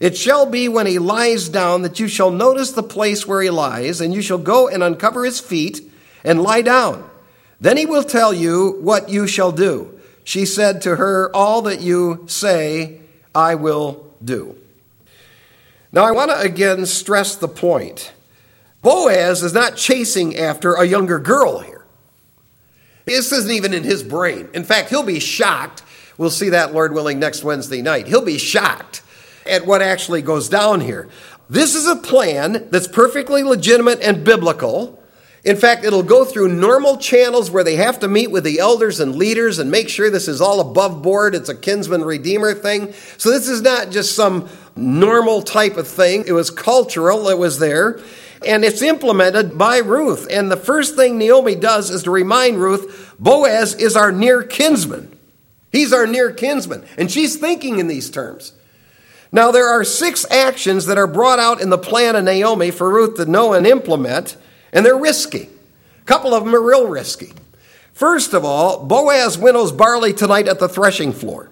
It 0.00 0.16
shall 0.16 0.46
be 0.46 0.68
when 0.68 0.86
he 0.86 0.98
lies 0.98 1.48
down 1.48 1.82
that 1.82 2.00
you 2.00 2.08
shall 2.08 2.30
notice 2.30 2.72
the 2.72 2.82
place 2.82 3.26
where 3.26 3.42
he 3.42 3.50
lies, 3.50 4.00
and 4.00 4.12
you 4.12 4.22
shall 4.22 4.38
go 4.38 4.68
and 4.68 4.82
uncover 4.82 5.24
his 5.24 5.38
feet 5.38 5.80
and 6.24 6.42
lie 6.42 6.62
down. 6.62 7.08
Then 7.60 7.76
he 7.76 7.86
will 7.86 8.02
tell 8.02 8.34
you 8.34 8.78
what 8.80 9.08
you 9.08 9.28
shall 9.28 9.52
do. 9.52 10.00
She 10.24 10.44
said 10.44 10.82
to 10.82 10.96
her, 10.96 11.30
All 11.34 11.62
that 11.62 11.80
you 11.80 12.24
say, 12.26 13.00
I 13.34 13.54
will 13.54 14.12
do. 14.24 14.56
Now, 15.92 16.04
I 16.04 16.10
want 16.12 16.30
to 16.30 16.40
again 16.40 16.86
stress 16.86 17.36
the 17.36 17.48
point. 17.48 18.12
Boaz 18.82 19.42
is 19.42 19.52
not 19.52 19.76
chasing 19.76 20.36
after 20.36 20.74
a 20.74 20.84
younger 20.84 21.18
girl. 21.18 21.64
This 23.04 23.32
isn't 23.32 23.50
even 23.50 23.74
in 23.74 23.82
his 23.82 24.02
brain. 24.02 24.48
In 24.54 24.64
fact, 24.64 24.90
he'll 24.90 25.02
be 25.02 25.20
shocked. 25.20 25.82
We'll 26.18 26.30
see 26.30 26.50
that, 26.50 26.72
Lord 26.72 26.92
willing, 26.92 27.18
next 27.18 27.42
Wednesday 27.42 27.82
night. 27.82 28.06
He'll 28.06 28.24
be 28.24 28.38
shocked 28.38 29.02
at 29.46 29.66
what 29.66 29.82
actually 29.82 30.22
goes 30.22 30.48
down 30.48 30.80
here. 30.80 31.08
This 31.50 31.74
is 31.74 31.86
a 31.86 31.96
plan 31.96 32.68
that's 32.70 32.88
perfectly 32.88 33.42
legitimate 33.42 34.00
and 34.00 34.24
biblical. 34.24 35.02
In 35.44 35.56
fact, 35.56 35.84
it'll 35.84 36.04
go 36.04 36.24
through 36.24 36.48
normal 36.48 36.98
channels 36.98 37.50
where 37.50 37.64
they 37.64 37.74
have 37.74 37.98
to 38.00 38.08
meet 38.08 38.30
with 38.30 38.44
the 38.44 38.60
elders 38.60 39.00
and 39.00 39.16
leaders 39.16 39.58
and 39.58 39.70
make 39.70 39.88
sure 39.88 40.08
this 40.08 40.28
is 40.28 40.40
all 40.40 40.60
above 40.60 41.02
board. 41.02 41.34
It's 41.34 41.48
a 41.48 41.56
kinsman 41.56 42.04
redeemer 42.04 42.54
thing. 42.54 42.92
So 43.18 43.30
this 43.30 43.48
is 43.48 43.60
not 43.60 43.90
just 43.90 44.14
some 44.14 44.48
normal 44.76 45.42
type 45.42 45.76
of 45.76 45.88
thing. 45.88 46.24
It 46.28 46.32
was 46.32 46.50
cultural, 46.50 47.28
it 47.28 47.38
was 47.38 47.58
there. 47.58 48.00
And 48.46 48.64
it's 48.64 48.82
implemented 48.82 49.56
by 49.56 49.78
Ruth. 49.78 50.26
And 50.30 50.50
the 50.50 50.56
first 50.56 50.96
thing 50.96 51.18
Naomi 51.18 51.54
does 51.54 51.90
is 51.90 52.02
to 52.04 52.10
remind 52.10 52.58
Ruth 52.58 53.14
Boaz 53.18 53.74
is 53.74 53.96
our 53.96 54.12
near 54.12 54.42
kinsman. 54.42 55.16
He's 55.70 55.92
our 55.92 56.06
near 56.06 56.32
kinsman. 56.32 56.84
And 56.98 57.10
she's 57.10 57.36
thinking 57.36 57.78
in 57.78 57.86
these 57.86 58.10
terms. 58.10 58.52
Now, 59.32 59.50
there 59.50 59.68
are 59.68 59.82
six 59.82 60.30
actions 60.30 60.86
that 60.86 60.98
are 60.98 61.06
brought 61.06 61.38
out 61.38 61.62
in 61.62 61.70
the 61.70 61.78
plan 61.78 62.16
of 62.16 62.24
Naomi 62.24 62.70
for 62.70 62.90
Ruth 62.90 63.16
to 63.16 63.24
know 63.24 63.54
and 63.54 63.66
implement, 63.66 64.36
and 64.74 64.84
they're 64.84 64.96
risky. 64.96 65.48
A 66.02 66.04
couple 66.04 66.34
of 66.34 66.44
them 66.44 66.54
are 66.54 66.60
real 66.60 66.86
risky. 66.86 67.32
First 67.94 68.34
of 68.34 68.44
all, 68.44 68.84
Boaz 68.84 69.38
winnows 69.38 69.72
barley 69.72 70.12
tonight 70.12 70.48
at 70.48 70.58
the 70.58 70.68
threshing 70.68 71.12
floor. 71.12 71.50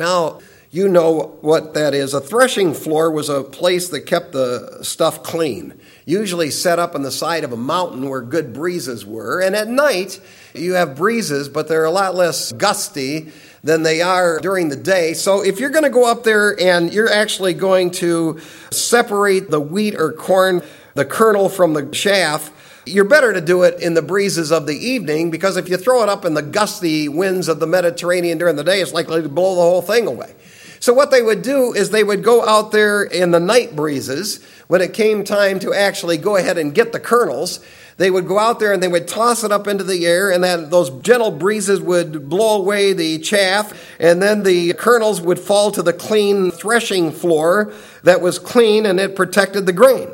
Now, 0.00 0.40
you 0.72 0.88
know 0.88 1.36
what 1.42 1.74
that 1.74 1.92
is. 1.92 2.14
A 2.14 2.20
threshing 2.20 2.72
floor 2.72 3.10
was 3.10 3.28
a 3.28 3.44
place 3.44 3.90
that 3.90 4.06
kept 4.06 4.32
the 4.32 4.78
stuff 4.80 5.22
clean, 5.22 5.78
usually 6.06 6.50
set 6.50 6.78
up 6.78 6.94
on 6.94 7.02
the 7.02 7.10
side 7.10 7.44
of 7.44 7.52
a 7.52 7.58
mountain 7.58 8.08
where 8.08 8.22
good 8.22 8.54
breezes 8.54 9.04
were. 9.04 9.42
And 9.42 9.54
at 9.54 9.68
night, 9.68 10.18
you 10.54 10.72
have 10.72 10.96
breezes, 10.96 11.50
but 11.50 11.68
they're 11.68 11.84
a 11.84 11.90
lot 11.90 12.14
less 12.14 12.52
gusty 12.52 13.30
than 13.62 13.82
they 13.82 14.00
are 14.00 14.40
during 14.40 14.70
the 14.70 14.76
day. 14.76 15.12
So 15.12 15.44
if 15.44 15.60
you're 15.60 15.68
going 15.68 15.84
to 15.84 15.90
go 15.90 16.10
up 16.10 16.24
there 16.24 16.58
and 16.58 16.90
you're 16.90 17.12
actually 17.12 17.52
going 17.52 17.90
to 17.92 18.40
separate 18.70 19.50
the 19.50 19.60
wheat 19.60 19.94
or 19.94 20.10
corn, 20.10 20.62
the 20.94 21.04
kernel 21.04 21.50
from 21.50 21.74
the 21.74 21.84
chaff, 21.90 22.50
you're 22.86 23.04
better 23.04 23.34
to 23.34 23.42
do 23.42 23.62
it 23.64 23.78
in 23.82 23.92
the 23.92 24.02
breezes 24.02 24.50
of 24.50 24.66
the 24.66 24.74
evening 24.74 25.30
because 25.30 25.58
if 25.58 25.68
you 25.68 25.76
throw 25.76 26.02
it 26.02 26.08
up 26.08 26.24
in 26.24 26.32
the 26.32 26.42
gusty 26.42 27.10
winds 27.10 27.48
of 27.48 27.60
the 27.60 27.66
Mediterranean 27.66 28.38
during 28.38 28.56
the 28.56 28.64
day, 28.64 28.80
it's 28.80 28.94
likely 28.94 29.20
to 29.20 29.28
blow 29.28 29.54
the 29.54 29.60
whole 29.60 29.82
thing 29.82 30.06
away. 30.06 30.34
So, 30.82 30.92
what 30.92 31.12
they 31.12 31.22
would 31.22 31.42
do 31.42 31.72
is 31.72 31.90
they 31.90 32.02
would 32.02 32.24
go 32.24 32.44
out 32.44 32.72
there 32.72 33.04
in 33.04 33.30
the 33.30 33.38
night 33.38 33.76
breezes 33.76 34.44
when 34.66 34.80
it 34.80 34.92
came 34.92 35.22
time 35.22 35.60
to 35.60 35.72
actually 35.72 36.16
go 36.16 36.34
ahead 36.34 36.58
and 36.58 36.74
get 36.74 36.90
the 36.90 36.98
kernels. 36.98 37.64
They 37.98 38.10
would 38.10 38.26
go 38.26 38.36
out 38.36 38.58
there 38.58 38.72
and 38.72 38.82
they 38.82 38.88
would 38.88 39.06
toss 39.06 39.44
it 39.44 39.52
up 39.52 39.68
into 39.68 39.84
the 39.84 40.04
air, 40.04 40.32
and 40.32 40.42
then 40.42 40.70
those 40.70 40.90
gentle 41.02 41.30
breezes 41.30 41.80
would 41.80 42.28
blow 42.28 42.60
away 42.60 42.94
the 42.94 43.20
chaff, 43.20 43.72
and 44.00 44.20
then 44.20 44.42
the 44.42 44.72
kernels 44.72 45.20
would 45.20 45.38
fall 45.38 45.70
to 45.70 45.82
the 45.82 45.92
clean 45.92 46.50
threshing 46.50 47.12
floor 47.12 47.72
that 48.02 48.20
was 48.20 48.40
clean 48.40 48.84
and 48.84 48.98
it 48.98 49.14
protected 49.14 49.66
the 49.66 49.72
grain. 49.72 50.08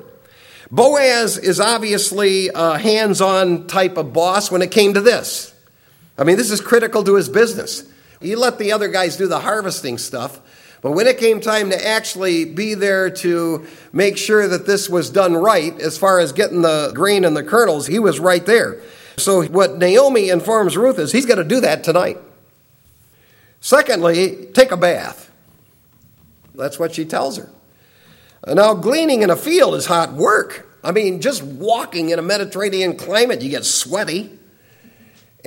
Boaz 0.71 1.39
is 1.39 1.61
obviously 1.61 2.51
a 2.55 2.77
hands 2.77 3.23
on 3.23 3.69
type 3.69 3.97
of 3.97 4.13
boss 4.13 4.51
when 4.51 4.61
it 4.61 4.71
came 4.71 4.93
to 4.93 5.01
this. 5.01 5.55
I 6.19 6.25
mean, 6.25 6.37
this 6.37 6.51
is 6.51 6.61
critical 6.61 7.05
to 7.05 7.15
his 7.15 7.31
business. 7.31 7.91
He 8.21 8.35
let 8.35 8.59
the 8.59 8.73
other 8.73 8.89
guys 8.89 9.17
do 9.17 9.29
the 9.29 9.41
harvesting 9.41 9.97
stuff, 9.97 10.41
but 10.81 10.93
when 10.93 11.07
it 11.07 11.19
came 11.19 11.41
time 11.41 11.71
to 11.71 11.87
actually 11.87 12.45
be 12.45 12.75
there 12.75 13.11
to 13.11 13.67
make 13.93 14.17
sure 14.17 14.47
that 14.47 14.67
this 14.67 14.89
was 14.89 15.11
done 15.11 15.35
right, 15.35 15.79
as 15.81 15.99
far 15.99 16.21
as 16.21 16.33
getting 16.33 16.63
the 16.63 16.93
grain 16.95 17.25
and 17.25 17.37
the 17.37 17.43
kernels, 17.43 17.87
he 17.87 17.99
was 17.99 18.21
right 18.21 18.45
there. 18.47 18.81
So, 19.17 19.43
what 19.45 19.79
Naomi 19.79 20.29
informs 20.29 20.77
Ruth 20.77 20.99
is 20.99 21.11
he's 21.11 21.27
going 21.27 21.39
to 21.39 21.45
do 21.45 21.61
that 21.61 21.83
tonight. 21.83 22.19
Secondly, 23.61 24.47
take 24.55 24.71
a 24.71 24.77
bath. 24.77 25.33
That's 26.55 26.79
what 26.79 26.95
she 26.95 27.05
tells 27.05 27.37
her. 27.37 27.51
Now, 28.47 28.75
gleaning 28.75 29.23
in 29.23 29.31
a 29.31 29.37
field 29.37 29.75
is 29.75 29.87
hot 29.87 30.13
work. 30.13 30.67
I 30.85 30.93
mean, 30.93 31.21
just 31.21 31.43
walking 31.43 32.11
in 32.11 32.21
a 32.21 32.23
Mediterranean 32.23 32.97
climate, 32.97 33.43
you 33.43 33.51
get 33.51 33.65
sweaty. 33.65 34.39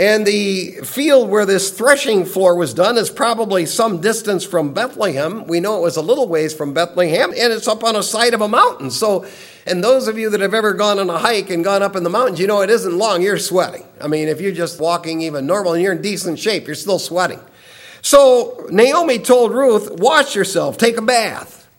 And 0.01 0.25
the 0.25 0.79
field 0.83 1.29
where 1.29 1.45
this 1.45 1.69
threshing 1.69 2.25
floor 2.25 2.55
was 2.55 2.73
done 2.73 2.97
is 2.97 3.11
probably 3.11 3.67
some 3.67 4.01
distance 4.01 4.43
from 4.43 4.73
Bethlehem. 4.73 5.45
We 5.45 5.59
know 5.59 5.77
it 5.77 5.83
was 5.83 5.95
a 5.95 6.01
little 6.01 6.27
ways 6.27 6.55
from 6.55 6.73
Bethlehem, 6.73 7.29
and 7.29 7.53
it's 7.53 7.67
up 7.67 7.83
on 7.83 7.95
a 7.95 8.01
side 8.01 8.33
of 8.33 8.41
a 8.41 8.47
mountain. 8.47 8.89
So, 8.89 9.27
and 9.67 9.83
those 9.83 10.07
of 10.07 10.17
you 10.17 10.31
that 10.31 10.41
have 10.41 10.55
ever 10.55 10.73
gone 10.73 10.97
on 10.97 11.07
a 11.11 11.19
hike 11.19 11.51
and 11.51 11.63
gone 11.63 11.83
up 11.83 11.95
in 11.95 12.01
the 12.01 12.09
mountains, 12.09 12.39
you 12.39 12.47
know 12.47 12.61
it 12.61 12.71
isn't 12.71 12.97
long, 12.97 13.21
you're 13.21 13.37
sweating. 13.37 13.85
I 14.01 14.07
mean, 14.07 14.27
if 14.27 14.41
you're 14.41 14.51
just 14.51 14.79
walking 14.79 15.21
even 15.21 15.45
normal 15.45 15.73
and 15.73 15.83
you're 15.83 15.93
in 15.93 16.01
decent 16.01 16.39
shape, 16.39 16.65
you're 16.65 16.73
still 16.73 16.97
sweating. 16.97 17.39
So, 18.01 18.65
Naomi 18.71 19.19
told 19.19 19.51
Ruth, 19.51 19.99
Wash 19.99 20.35
yourself, 20.35 20.79
take 20.79 20.97
a 20.97 21.03
bath. 21.03 21.69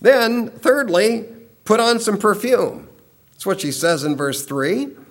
Then, 0.00 0.50
thirdly, 0.50 1.26
put 1.64 1.78
on 1.78 2.00
some 2.00 2.18
perfume. 2.18 2.88
That's 3.30 3.46
what 3.46 3.60
she 3.60 3.70
says 3.70 4.02
in 4.02 4.16
verse 4.16 4.44
3. 4.44 5.03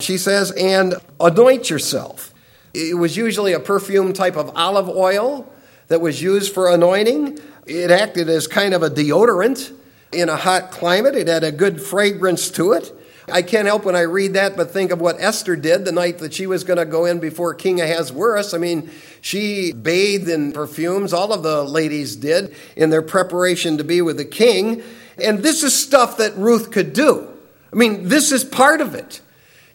She 0.00 0.18
says, 0.18 0.50
and 0.52 0.94
anoint 1.20 1.70
yourself. 1.70 2.34
It 2.74 2.96
was 2.96 3.16
usually 3.16 3.52
a 3.52 3.60
perfume 3.60 4.12
type 4.12 4.36
of 4.36 4.50
olive 4.54 4.88
oil 4.88 5.50
that 5.88 6.00
was 6.00 6.20
used 6.20 6.52
for 6.52 6.70
anointing. 6.70 7.38
It 7.66 7.90
acted 7.90 8.28
as 8.28 8.46
kind 8.46 8.74
of 8.74 8.82
a 8.82 8.90
deodorant 8.90 9.72
in 10.12 10.28
a 10.28 10.36
hot 10.36 10.70
climate, 10.70 11.14
it 11.14 11.28
had 11.28 11.44
a 11.44 11.52
good 11.52 11.80
fragrance 11.80 12.50
to 12.50 12.72
it. 12.72 12.92
I 13.30 13.42
can't 13.42 13.66
help 13.66 13.84
when 13.84 13.96
I 13.96 14.02
read 14.02 14.34
that 14.34 14.56
but 14.56 14.70
think 14.70 14.92
of 14.92 15.00
what 15.00 15.16
Esther 15.18 15.56
did 15.56 15.84
the 15.84 15.90
night 15.90 16.18
that 16.18 16.32
she 16.32 16.46
was 16.46 16.62
going 16.62 16.78
to 16.78 16.84
go 16.84 17.06
in 17.06 17.18
before 17.18 17.54
King 17.54 17.80
Ahasuerus. 17.80 18.54
I 18.54 18.58
mean, 18.58 18.88
she 19.20 19.72
bathed 19.72 20.28
in 20.28 20.52
perfumes, 20.52 21.12
all 21.12 21.32
of 21.32 21.42
the 21.42 21.64
ladies 21.64 22.14
did, 22.14 22.54
in 22.76 22.90
their 22.90 23.02
preparation 23.02 23.78
to 23.78 23.84
be 23.84 24.00
with 24.00 24.16
the 24.16 24.24
king. 24.24 24.82
And 25.22 25.40
this 25.40 25.64
is 25.64 25.74
stuff 25.74 26.18
that 26.18 26.36
Ruth 26.36 26.70
could 26.70 26.92
do. 26.92 27.28
I 27.72 27.76
mean, 27.76 28.08
this 28.08 28.30
is 28.30 28.44
part 28.44 28.80
of 28.80 28.94
it. 28.94 29.20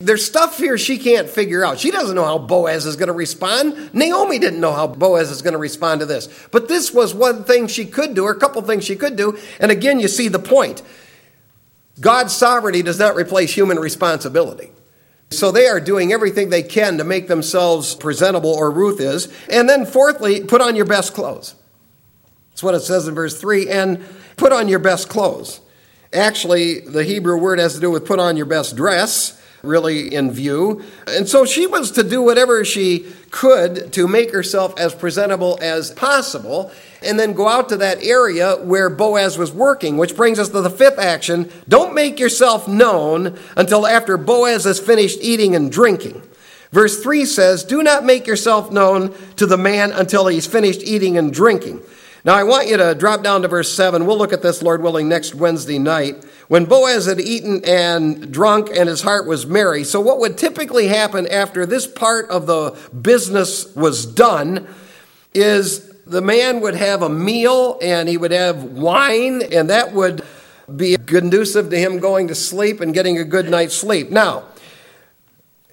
There's 0.02 0.26
stuff 0.26 0.58
here 0.58 0.78
she 0.78 0.98
can't 0.98 1.30
figure 1.30 1.64
out. 1.64 1.80
She 1.80 1.92
doesn't 1.92 2.16
know 2.16 2.26
how 2.26 2.38
Boaz 2.38 2.86
is 2.86 2.96
going 2.96 3.08
to 3.08 3.14
respond. 3.14 3.94
Naomi 3.94 4.40
didn't 4.40 4.60
know 4.60 4.74
how 4.74 4.88
Boaz 4.88 5.30
is 5.30 5.42
going 5.42 5.54
to 5.54 5.60
respond 5.60 6.00
to 6.00 6.06
this. 6.06 6.28
But 6.52 6.68
this 6.68 6.94
was 6.94 7.14
one 7.14 7.44
thing 7.44 7.68
she 7.68 7.86
could 7.86 8.16
do, 8.16 8.26
or 8.26 8.32
a 8.32 8.40
couple 8.40 8.62
things 8.64 8.84
she 8.84 8.96
could 8.96 9.16
do. 9.16 9.38
And 9.60 9.72
again, 9.72 10.00
you 10.00 10.08
see 10.08 10.28
the 10.28 10.40
point. 10.40 10.82
God's 12.00 12.34
sovereignty 12.34 12.82
does 12.82 13.00
not 13.00 13.16
replace 13.16 13.54
human 13.54 13.78
responsibility. 13.78 14.72
So 15.30 15.52
they 15.52 15.68
are 15.68 15.80
doing 15.80 16.12
everything 16.12 16.50
they 16.50 16.64
can 16.64 16.98
to 16.98 17.04
make 17.04 17.28
themselves 17.28 17.96
presentable, 17.96 18.54
or 18.54 18.72
Ruth 18.72 19.00
is. 19.00 19.32
And 19.50 19.70
then, 19.70 19.86
fourthly, 19.86 20.44
put 20.44 20.62
on 20.62 20.76
your 20.76 20.86
best 20.86 21.14
clothes. 21.14 21.56
That's 22.50 22.64
what 22.64 22.76
it 22.76 22.82
says 22.82 23.08
in 23.08 23.16
verse 23.16 23.40
3. 23.40 23.70
And 23.70 24.04
put 24.36 24.52
on 24.52 24.68
your 24.68 24.80
best 24.80 25.10
clothes. 25.10 25.62
Actually, 26.12 26.82
the 26.82 27.04
Hebrew 27.04 27.38
word 27.38 27.60
has 27.60 27.76
to 27.76 27.80
do 27.80 27.90
with 27.90 28.06
put 28.06 28.20
on 28.20 28.36
your 28.36 28.46
best 28.46 28.76
dress 28.76 29.41
really 29.64 30.14
in 30.14 30.32
view. 30.32 30.84
And 31.08 31.28
so 31.28 31.46
she 31.46 31.68
was 31.68 31.92
to 31.92 32.04
do 32.04 32.22
whatever 32.22 32.66
she 32.66 33.06
could 33.30 33.94
to 33.94 34.08
make 34.08 34.32
herself 34.32 34.78
as 34.80 34.94
presentable 34.94 35.58
as 35.62 35.92
possible 35.92 36.72
and 37.02 37.20
then 37.20 37.34
go 37.34 37.48
out 37.48 37.70
to 37.70 37.78
that 37.78 38.04
area 38.04 38.56
where 38.58 38.90
Boaz 38.90 39.38
was 39.38 39.52
working, 39.52 39.98
which 39.98 40.16
brings 40.16 40.40
us 40.40 40.50
to 40.50 40.62
the 40.62 40.70
fifth 40.70 41.00
action. 41.00 41.50
Don't 41.68 41.96
make 41.96 42.20
yourself 42.20 42.68
known 42.68 43.38
until 43.56 43.88
after 43.88 44.18
Boaz 44.18 44.66
has 44.66 44.80
finished 44.80 45.20
eating 45.22 45.56
and 45.56 45.72
drinking. 45.72 46.22
Verse 46.72 47.02
3 47.02 47.26
says, 47.26 47.64
Do 47.64 47.84
not 47.84 48.06
make 48.06 48.28
yourself 48.28 48.72
known 48.72 49.14
to 49.36 49.46
the 49.46 49.58
man 49.58 49.92
until 49.92 50.28
he's 50.28 50.48
finished 50.48 50.82
eating 50.84 51.18
and 51.18 51.34
drinking. 51.34 51.82
Now, 52.24 52.36
I 52.36 52.44
want 52.44 52.68
you 52.68 52.78
to 52.78 52.94
drop 52.94 53.24
down 53.24 53.42
to 53.42 53.48
verse 53.48 53.72
7. 53.72 54.06
We'll 54.06 54.18
look 54.18 54.32
at 54.32 54.44
this, 54.44 54.62
Lord 54.62 54.84
willing, 54.84 55.10
next 55.10 55.34
Wednesday 55.34 55.80
night. 55.80 56.24
When 56.50 56.66
Boaz 56.66 57.08
had 57.08 57.20
eaten 57.20 57.64
and 57.66 58.32
drunk 58.32 58.70
and 58.76 58.88
his 58.88 59.02
heart 59.02 59.26
was 59.26 59.48
merry. 59.48 59.84
So, 59.84 60.00
what 60.00 60.20
would 60.20 60.38
typically 60.38 60.88
happen 60.88 61.28
after 61.28 61.66
this 61.66 61.88
part 61.88 62.30
of 62.30 62.46
the 62.46 62.78
business 63.02 63.76
was 63.76 64.06
done 64.06 64.68
is 65.34 65.88
the 66.06 66.22
man 66.22 66.62
would 66.62 66.76
have 66.76 67.02
a 67.02 67.10
meal 67.10 67.80
and 67.82 68.08
he 68.08 68.18
would 68.18 68.32
have 68.32 68.64
wine, 68.64 69.42
and 69.42 69.70
that 69.72 69.94
would 69.94 70.24
be 70.76 70.98
conducive 70.98 71.72
to 71.72 71.78
him 71.78 72.00
going 72.00 72.28
to 72.28 72.36
sleep 72.36 72.82
and 72.82 72.94
getting 72.94 73.18
a 73.18 73.24
good 73.24 73.50
night's 73.50 73.76
sleep. 73.76 74.12
Now, 74.12 74.44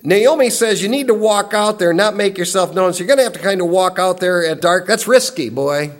Naomi 0.02 0.48
says 0.48 0.82
you 0.82 0.88
need 0.88 1.08
to 1.08 1.14
walk 1.14 1.52
out 1.52 1.78
there, 1.78 1.92
not 1.92 2.16
make 2.16 2.38
yourself 2.38 2.74
known. 2.74 2.94
So 2.94 3.00
you're 3.00 3.08
going 3.08 3.18
to 3.18 3.24
have 3.24 3.32
to 3.34 3.38
kind 3.38 3.60
of 3.60 3.68
walk 3.68 3.98
out 3.98 4.20
there 4.20 4.46
at 4.46 4.62
dark. 4.62 4.86
That's 4.86 5.06
risky, 5.06 5.50
boy. 5.50 5.92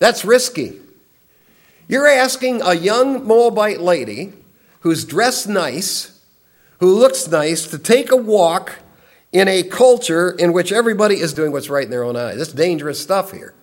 That's 0.00 0.24
risky. 0.24 0.80
You're 1.86 2.08
asking 2.08 2.62
a 2.62 2.74
young 2.74 3.26
Moabite 3.26 3.80
lady 3.80 4.32
who's 4.80 5.04
dressed 5.04 5.48
nice, 5.48 6.20
who 6.80 6.98
looks 6.98 7.28
nice, 7.28 7.68
to 7.68 7.78
take 7.78 8.10
a 8.10 8.16
walk 8.16 8.78
in 9.30 9.46
a 9.46 9.62
culture 9.62 10.30
in 10.30 10.52
which 10.52 10.72
everybody 10.72 11.20
is 11.20 11.34
doing 11.34 11.52
what's 11.52 11.68
right 11.68 11.84
in 11.84 11.90
their 11.90 12.02
own 12.02 12.16
eyes. 12.16 12.38
That's 12.38 12.52
dangerous 12.52 13.00
stuff 13.00 13.30
here. 13.30 13.54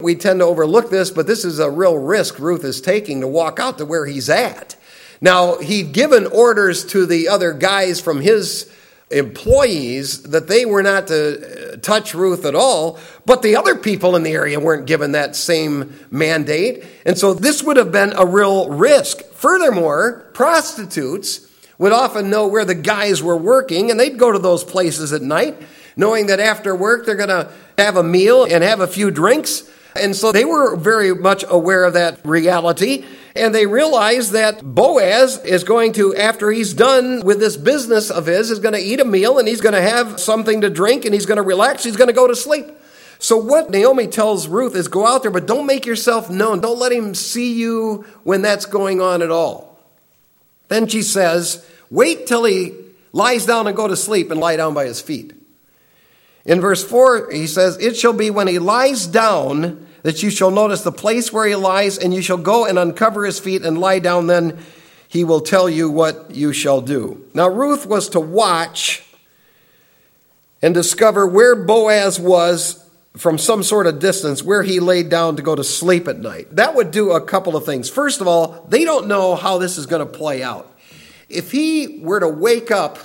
We 0.00 0.14
tend 0.14 0.40
to 0.40 0.44
overlook 0.44 0.90
this, 0.90 1.10
but 1.10 1.26
this 1.26 1.44
is 1.44 1.58
a 1.58 1.70
real 1.70 1.96
risk 1.96 2.38
Ruth 2.38 2.64
is 2.64 2.80
taking 2.80 3.20
to 3.22 3.28
walk 3.28 3.58
out 3.58 3.78
to 3.78 3.86
where 3.86 4.06
he's 4.06 4.28
at. 4.28 4.76
Now, 5.20 5.58
he'd 5.58 5.92
given 5.92 6.26
orders 6.26 6.84
to 6.86 7.06
the 7.06 7.28
other 7.28 7.52
guys 7.52 8.00
from 8.00 8.20
his 8.20 8.70
employees 9.18 10.22
that 10.24 10.48
they 10.48 10.64
were 10.64 10.82
not 10.82 11.06
to 11.08 11.72
uh, 11.72 11.76
touch 11.76 12.14
Ruth 12.14 12.44
at 12.44 12.54
all, 12.54 12.98
but 13.24 13.42
the 13.42 13.56
other 13.56 13.74
people 13.74 14.16
in 14.16 14.22
the 14.22 14.32
area 14.32 14.60
weren't 14.60 14.86
given 14.86 15.12
that 15.12 15.36
same 15.36 15.94
mandate. 16.10 16.84
And 17.06 17.16
so 17.16 17.34
this 17.34 17.62
would 17.62 17.76
have 17.76 17.92
been 17.92 18.12
a 18.16 18.26
real 18.26 18.68
risk. 18.70 19.22
Furthermore, 19.32 20.30
prostitutes 20.34 21.48
would 21.78 21.92
often 21.92 22.30
know 22.30 22.46
where 22.46 22.64
the 22.64 22.74
guys 22.74 23.22
were 23.22 23.36
working, 23.36 23.90
and 23.90 23.98
they'd 23.98 24.18
go 24.18 24.32
to 24.32 24.38
those 24.38 24.64
places 24.64 25.12
at 25.12 25.22
night, 25.22 25.60
knowing 25.96 26.26
that 26.26 26.40
after 26.40 26.74
work 26.74 27.06
they're 27.06 27.14
going 27.14 27.28
to 27.28 27.50
have 27.78 27.96
a 27.96 28.02
meal 28.02 28.44
and 28.44 28.62
have 28.62 28.80
a 28.80 28.86
few 28.86 29.10
drinks. 29.10 29.68
And 29.96 30.16
so 30.16 30.32
they 30.32 30.44
were 30.44 30.76
very 30.76 31.14
much 31.14 31.44
aware 31.48 31.84
of 31.84 31.92
that 31.94 32.20
reality. 32.24 33.04
And 33.36 33.54
they 33.54 33.66
realized 33.66 34.32
that 34.32 34.62
Boaz 34.62 35.44
is 35.44 35.64
going 35.64 35.92
to, 35.94 36.14
after 36.16 36.50
he's 36.50 36.74
done 36.74 37.24
with 37.24 37.38
this 37.38 37.56
business 37.56 38.10
of 38.10 38.26
his, 38.26 38.50
is 38.50 38.58
going 38.58 38.74
to 38.74 38.80
eat 38.80 39.00
a 39.00 39.04
meal 39.04 39.38
and 39.38 39.46
he's 39.46 39.60
going 39.60 39.74
to 39.74 39.80
have 39.80 40.20
something 40.20 40.60
to 40.62 40.70
drink 40.70 41.04
and 41.04 41.14
he's 41.14 41.26
going 41.26 41.36
to 41.36 41.42
relax. 41.42 41.84
He's 41.84 41.96
going 41.96 42.08
to 42.08 42.14
go 42.14 42.26
to 42.26 42.34
sleep. 42.34 42.66
So, 43.18 43.38
what 43.38 43.70
Naomi 43.70 44.08
tells 44.08 44.48
Ruth 44.48 44.74
is 44.74 44.88
go 44.88 45.06
out 45.06 45.22
there, 45.22 45.30
but 45.30 45.46
don't 45.46 45.66
make 45.66 45.86
yourself 45.86 46.28
known. 46.28 46.60
Don't 46.60 46.78
let 46.78 46.92
him 46.92 47.14
see 47.14 47.54
you 47.54 48.04
when 48.24 48.42
that's 48.42 48.66
going 48.66 49.00
on 49.00 49.22
at 49.22 49.30
all. 49.30 49.78
Then 50.68 50.88
she 50.88 51.02
says, 51.02 51.64
wait 51.90 52.26
till 52.26 52.44
he 52.44 52.74
lies 53.12 53.46
down 53.46 53.66
and 53.66 53.76
go 53.76 53.86
to 53.86 53.96
sleep 53.96 54.30
and 54.30 54.40
lie 54.40 54.56
down 54.56 54.74
by 54.74 54.84
his 54.86 55.00
feet. 55.00 55.32
In 56.44 56.60
verse 56.60 56.84
4, 56.84 57.30
he 57.30 57.46
says, 57.46 57.78
It 57.78 57.96
shall 57.96 58.12
be 58.12 58.30
when 58.30 58.48
he 58.48 58.58
lies 58.58 59.06
down 59.06 59.86
that 60.02 60.22
you 60.22 60.30
shall 60.30 60.50
notice 60.50 60.82
the 60.82 60.92
place 60.92 61.32
where 61.32 61.46
he 61.46 61.54
lies, 61.54 61.96
and 61.96 62.12
you 62.12 62.20
shall 62.20 62.36
go 62.36 62.66
and 62.66 62.78
uncover 62.78 63.24
his 63.24 63.38
feet 63.38 63.62
and 63.62 63.78
lie 63.78 63.98
down. 63.98 64.26
Then 64.26 64.58
he 65.08 65.24
will 65.24 65.40
tell 65.40 65.68
you 65.68 65.90
what 65.90 66.32
you 66.32 66.52
shall 66.52 66.82
do. 66.82 67.26
Now, 67.32 67.48
Ruth 67.48 67.86
was 67.86 68.10
to 68.10 68.20
watch 68.20 69.02
and 70.60 70.74
discover 70.74 71.26
where 71.26 71.56
Boaz 71.56 72.20
was 72.20 72.84
from 73.16 73.38
some 73.38 73.62
sort 73.62 73.86
of 73.86 73.98
distance 73.98 74.42
where 74.42 74.62
he 74.62 74.80
laid 74.80 75.08
down 75.08 75.36
to 75.36 75.42
go 75.42 75.54
to 75.54 75.64
sleep 75.64 76.08
at 76.08 76.18
night. 76.18 76.54
That 76.56 76.74
would 76.74 76.90
do 76.90 77.12
a 77.12 77.20
couple 77.20 77.56
of 77.56 77.64
things. 77.64 77.88
First 77.88 78.20
of 78.20 78.26
all, 78.26 78.66
they 78.68 78.84
don't 78.84 79.06
know 79.06 79.36
how 79.36 79.58
this 79.58 79.78
is 79.78 79.86
going 79.86 80.04
to 80.04 80.12
play 80.12 80.42
out. 80.42 80.70
If 81.28 81.52
he 81.52 82.00
were 82.02 82.20
to 82.20 82.28
wake 82.28 82.70
up, 82.70 82.98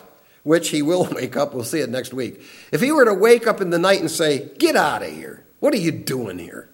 which 0.49 0.69
he 0.69 0.81
will 0.81 1.05
wake 1.11 1.37
up, 1.37 1.53
we'll 1.53 1.63
see 1.63 1.79
it 1.79 1.89
next 1.91 2.11
week. 2.11 2.41
If 2.71 2.81
he 2.81 2.91
were 2.91 3.05
to 3.05 3.13
wake 3.13 3.45
up 3.45 3.61
in 3.61 3.69
the 3.69 3.77
night 3.77 3.99
and 3.99 4.09
say, 4.09 4.49
Get 4.57 4.75
out 4.75 5.03
of 5.03 5.11
here. 5.11 5.45
What 5.59 5.75
are 5.75 5.77
you 5.77 5.91
doing 5.91 6.39
here? 6.39 6.67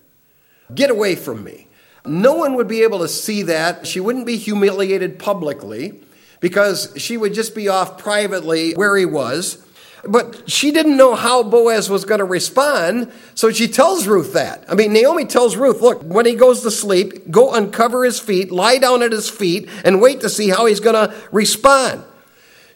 Get 0.73 0.89
away 0.89 1.15
from 1.15 1.43
me. 1.43 1.67
No 2.05 2.35
one 2.35 2.55
would 2.55 2.69
be 2.69 2.83
able 2.83 2.99
to 2.99 3.09
see 3.09 3.41
that. 3.43 3.85
She 3.85 3.99
wouldn't 3.99 4.25
be 4.25 4.37
humiliated 4.37 5.19
publicly 5.19 6.01
because 6.39 6.93
she 6.95 7.17
would 7.17 7.33
just 7.33 7.53
be 7.53 7.67
off 7.67 7.97
privately 7.97 8.73
where 8.75 8.95
he 8.95 9.05
was. 9.05 9.61
But 10.07 10.49
she 10.49 10.71
didn't 10.71 10.95
know 10.95 11.15
how 11.15 11.43
Boaz 11.43 11.89
was 11.89 12.05
going 12.05 12.19
to 12.19 12.25
respond, 12.25 13.11
so 13.33 13.51
she 13.51 13.67
tells 13.67 14.07
Ruth 14.07 14.33
that. 14.33 14.63
I 14.69 14.75
mean, 14.75 14.93
Naomi 14.93 15.25
tells 15.25 15.57
Ruth, 15.57 15.81
look, 15.81 16.01
when 16.03 16.27
he 16.27 16.35
goes 16.35 16.61
to 16.61 16.71
sleep, 16.71 17.29
go 17.29 17.53
uncover 17.53 18.05
his 18.05 18.19
feet, 18.19 18.51
lie 18.51 18.77
down 18.77 19.01
at 19.01 19.11
his 19.11 19.29
feet, 19.29 19.67
and 19.83 19.99
wait 19.99 20.21
to 20.21 20.29
see 20.29 20.49
how 20.49 20.67
he's 20.67 20.79
going 20.79 21.09
to 21.09 21.13
respond. 21.31 22.03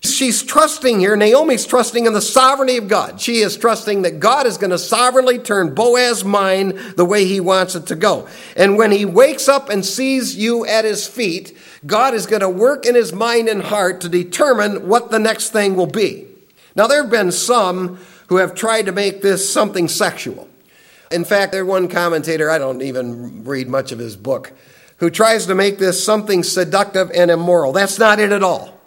She's 0.01 0.43
trusting 0.43 1.01
here. 1.01 1.17
Naomi's 1.17 1.65
trusting 1.65 2.05
in 2.05 2.13
the 2.13 2.21
sovereignty 2.21 2.77
of 2.77 2.87
God. 2.87 3.19
She 3.19 3.39
is 3.39 3.57
trusting 3.57 4.03
that 4.03 4.19
God 4.19 4.47
is 4.47 4.57
going 4.57 4.69
to 4.69 4.77
sovereignly 4.77 5.39
turn 5.39 5.75
Boaz's 5.75 6.23
mind 6.23 6.79
the 6.95 7.03
way 7.03 7.25
he 7.25 7.41
wants 7.41 7.75
it 7.75 7.87
to 7.87 7.95
go. 7.95 8.27
And 8.55 8.77
when 8.77 8.91
he 8.91 9.03
wakes 9.03 9.49
up 9.49 9.69
and 9.69 9.85
sees 9.85 10.37
you 10.37 10.65
at 10.65 10.85
his 10.85 11.05
feet, 11.05 11.57
God 11.85 12.13
is 12.13 12.27
going 12.27 12.41
to 12.41 12.49
work 12.49 12.85
in 12.85 12.95
his 12.95 13.11
mind 13.11 13.49
and 13.49 13.61
heart 13.61 13.99
to 14.01 14.09
determine 14.09 14.87
what 14.87 15.11
the 15.11 15.19
next 15.19 15.49
thing 15.49 15.75
will 15.75 15.87
be. 15.87 16.27
Now, 16.75 16.87
there 16.87 17.01
have 17.01 17.11
been 17.11 17.33
some 17.33 17.99
who 18.27 18.37
have 18.37 18.55
tried 18.55 18.85
to 18.85 18.93
make 18.93 19.21
this 19.21 19.51
something 19.51 19.89
sexual. 19.89 20.47
In 21.11 21.25
fact, 21.25 21.51
there's 21.51 21.67
one 21.67 21.89
commentator, 21.89 22.49
I 22.49 22.57
don't 22.57 22.81
even 22.81 23.43
read 23.43 23.67
much 23.67 23.91
of 23.91 23.99
his 23.99 24.15
book, 24.15 24.53
who 24.97 25.09
tries 25.09 25.47
to 25.47 25.55
make 25.55 25.77
this 25.77 26.01
something 26.01 26.43
seductive 26.43 27.11
and 27.13 27.31
immoral. 27.31 27.73
That's 27.73 27.99
not 27.99 28.19
it 28.19 28.31
at 28.31 28.43
all. 28.43 28.78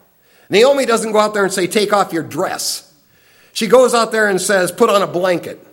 Naomi 0.52 0.84
doesn't 0.84 1.12
go 1.12 1.18
out 1.18 1.32
there 1.32 1.44
and 1.44 1.52
say, 1.52 1.66
Take 1.66 1.94
off 1.94 2.12
your 2.12 2.22
dress. 2.22 2.92
She 3.54 3.66
goes 3.66 3.94
out 3.94 4.12
there 4.12 4.28
and 4.28 4.38
says, 4.38 4.70
Put 4.70 4.90
on 4.90 5.00
a 5.00 5.06
blanket. 5.06 5.66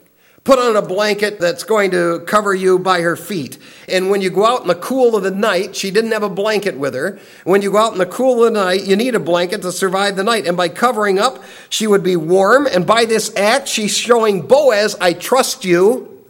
Put 0.45 0.57
on 0.57 0.77
a 0.77 0.81
blanket 0.81 1.37
that's 1.37 1.65
going 1.65 1.91
to 1.91 2.21
cover 2.25 2.55
you 2.55 2.79
by 2.79 3.01
her 3.01 3.17
feet. 3.17 3.57
And 3.89 4.09
when 4.09 4.21
you 4.21 4.29
go 4.29 4.45
out 4.45 4.61
in 4.61 4.69
the 4.69 4.75
cool 4.75 5.17
of 5.17 5.23
the 5.23 5.31
night, 5.31 5.75
she 5.75 5.91
didn't 5.91 6.13
have 6.13 6.23
a 6.23 6.29
blanket 6.29 6.77
with 6.77 6.93
her. 6.93 7.19
When 7.43 7.61
you 7.61 7.71
go 7.71 7.77
out 7.77 7.91
in 7.91 7.97
the 7.97 8.05
cool 8.05 8.45
of 8.45 8.53
the 8.53 8.59
night, 8.59 8.85
you 8.85 8.95
need 8.95 9.15
a 9.15 9.19
blanket 9.19 9.61
to 9.63 9.73
survive 9.73 10.15
the 10.15 10.23
night. 10.23 10.47
And 10.47 10.55
by 10.55 10.69
covering 10.69 11.19
up, 11.19 11.43
she 11.69 11.85
would 11.85 12.01
be 12.01 12.15
warm. 12.15 12.65
And 12.65 12.87
by 12.87 13.03
this 13.03 13.35
act, 13.35 13.67
she's 13.67 13.95
showing 13.95 14.47
Boaz, 14.47 14.95
I 15.01 15.11
trust 15.11 15.65
you. 15.65 16.25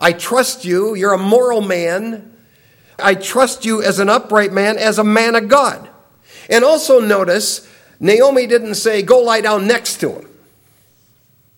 I 0.00 0.12
trust 0.12 0.64
you. 0.64 0.96
You're 0.96 1.14
a 1.14 1.18
moral 1.18 1.60
man. 1.60 2.36
I 2.98 3.14
trust 3.14 3.64
you 3.64 3.84
as 3.84 4.00
an 4.00 4.08
upright 4.08 4.52
man, 4.52 4.78
as 4.78 4.98
a 4.98 5.04
man 5.04 5.36
of 5.36 5.46
God. 5.46 5.88
And 6.50 6.64
also 6.64 6.98
notice, 6.98 7.67
Naomi 8.00 8.46
didn't 8.46 8.76
say, 8.76 9.02
go 9.02 9.20
lie 9.20 9.40
down 9.40 9.66
next 9.66 9.98
to 10.00 10.12
him. 10.12 10.28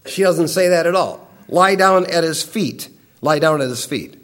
She 0.07 0.23
doesn't 0.23 0.49
say 0.49 0.69
that 0.69 0.87
at 0.87 0.95
all 0.95 1.29
lie 1.51 1.75
down 1.75 2.07
at 2.07 2.25
his 2.25 2.43
feet. 2.43 2.89
Lie 3.21 3.41
down 3.41 3.61
at 3.61 3.69
his 3.69 3.85
feet. 3.85 4.17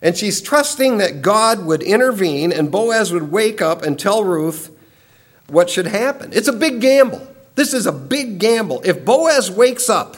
And 0.00 0.16
she's 0.16 0.40
trusting 0.40 0.98
that 0.98 1.22
God 1.22 1.64
would 1.64 1.82
intervene 1.82 2.52
and 2.52 2.70
Boaz 2.70 3.12
would 3.12 3.30
wake 3.30 3.60
up 3.60 3.82
and 3.82 3.98
tell 3.98 4.24
Ruth 4.24 4.70
what 5.48 5.68
should 5.68 5.86
happen. 5.86 6.32
It's 6.32 6.48
a 6.48 6.52
big 6.52 6.80
gamble. 6.80 7.26
This 7.54 7.74
is 7.74 7.86
a 7.86 7.92
big 7.92 8.38
gamble. 8.38 8.82
If 8.84 9.04
Boaz 9.04 9.50
wakes 9.50 9.88
up 9.88 10.16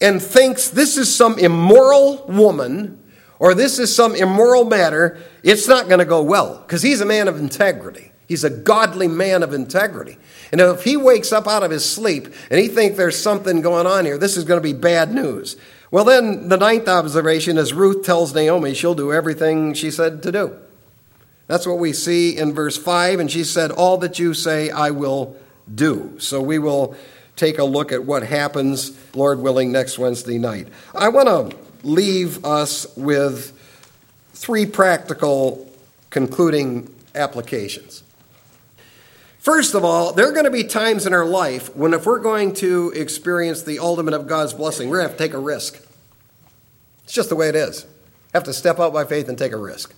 and 0.00 0.22
thinks 0.22 0.68
this 0.68 0.96
is 0.96 1.14
some 1.14 1.38
immoral 1.38 2.24
woman 2.26 3.02
or 3.38 3.54
this 3.54 3.78
is 3.78 3.94
some 3.94 4.14
immoral 4.14 4.64
matter, 4.64 5.18
it's 5.42 5.68
not 5.68 5.86
going 5.86 6.00
to 6.00 6.04
go 6.04 6.22
well 6.22 6.58
because 6.58 6.82
he's 6.82 7.00
a 7.00 7.06
man 7.06 7.28
of 7.28 7.38
integrity. 7.38 8.12
He's 8.28 8.44
a 8.44 8.50
godly 8.50 9.08
man 9.08 9.42
of 9.42 9.54
integrity. 9.54 10.18
And 10.52 10.60
if 10.60 10.84
he 10.84 10.98
wakes 10.98 11.32
up 11.32 11.48
out 11.48 11.62
of 11.62 11.70
his 11.70 11.90
sleep 11.90 12.28
and 12.50 12.60
he 12.60 12.68
thinks 12.68 12.98
there's 12.98 13.20
something 13.20 13.62
going 13.62 13.86
on 13.86 14.04
here, 14.04 14.18
this 14.18 14.36
is 14.36 14.44
going 14.44 14.58
to 14.60 14.62
be 14.62 14.74
bad 14.74 15.12
news. 15.12 15.56
Well, 15.90 16.04
then 16.04 16.50
the 16.50 16.58
ninth 16.58 16.86
observation 16.88 17.56
is 17.56 17.72
Ruth 17.72 18.04
tells 18.04 18.34
Naomi 18.34 18.74
she'll 18.74 18.94
do 18.94 19.14
everything 19.14 19.72
she 19.72 19.90
said 19.90 20.22
to 20.24 20.30
do. 20.30 20.56
That's 21.46 21.66
what 21.66 21.78
we 21.78 21.94
see 21.94 22.36
in 22.36 22.52
verse 22.52 22.76
5. 22.76 23.18
And 23.18 23.30
she 23.30 23.44
said, 23.44 23.70
All 23.70 23.96
that 23.98 24.18
you 24.18 24.34
say, 24.34 24.70
I 24.70 24.90
will 24.90 25.34
do. 25.74 26.16
So 26.18 26.42
we 26.42 26.58
will 26.58 26.94
take 27.34 27.58
a 27.58 27.64
look 27.64 27.92
at 27.92 28.04
what 28.04 28.22
happens, 28.22 28.92
Lord 29.14 29.38
willing, 29.38 29.72
next 29.72 29.98
Wednesday 29.98 30.36
night. 30.36 30.68
I 30.94 31.08
want 31.08 31.28
to 31.28 31.56
leave 31.82 32.44
us 32.44 32.86
with 32.94 33.52
three 34.34 34.66
practical 34.66 35.72
concluding 36.10 36.94
applications. 37.14 38.02
First 39.48 39.72
of 39.72 39.82
all, 39.82 40.12
there 40.12 40.28
are 40.28 40.32
going 40.32 40.44
to 40.44 40.50
be 40.50 40.64
times 40.64 41.06
in 41.06 41.14
our 41.14 41.24
life 41.24 41.74
when, 41.74 41.94
if 41.94 42.04
we're 42.04 42.18
going 42.18 42.52
to 42.56 42.92
experience 42.94 43.62
the 43.62 43.78
ultimate 43.78 44.12
of 44.12 44.26
God's 44.26 44.52
blessing, 44.52 44.90
we're 44.90 44.98
going 44.98 45.06
to 45.06 45.12
have 45.12 45.18
to 45.18 45.24
take 45.24 45.32
a 45.32 45.38
risk. 45.38 45.82
It's 47.04 47.14
just 47.14 47.30
the 47.30 47.34
way 47.34 47.48
it 47.48 47.54
is. 47.54 47.86
Have 48.34 48.44
to 48.44 48.52
step 48.52 48.78
out 48.78 48.92
by 48.92 49.06
faith 49.06 49.26
and 49.26 49.38
take 49.38 49.52
a 49.52 49.56
risk. 49.56 49.94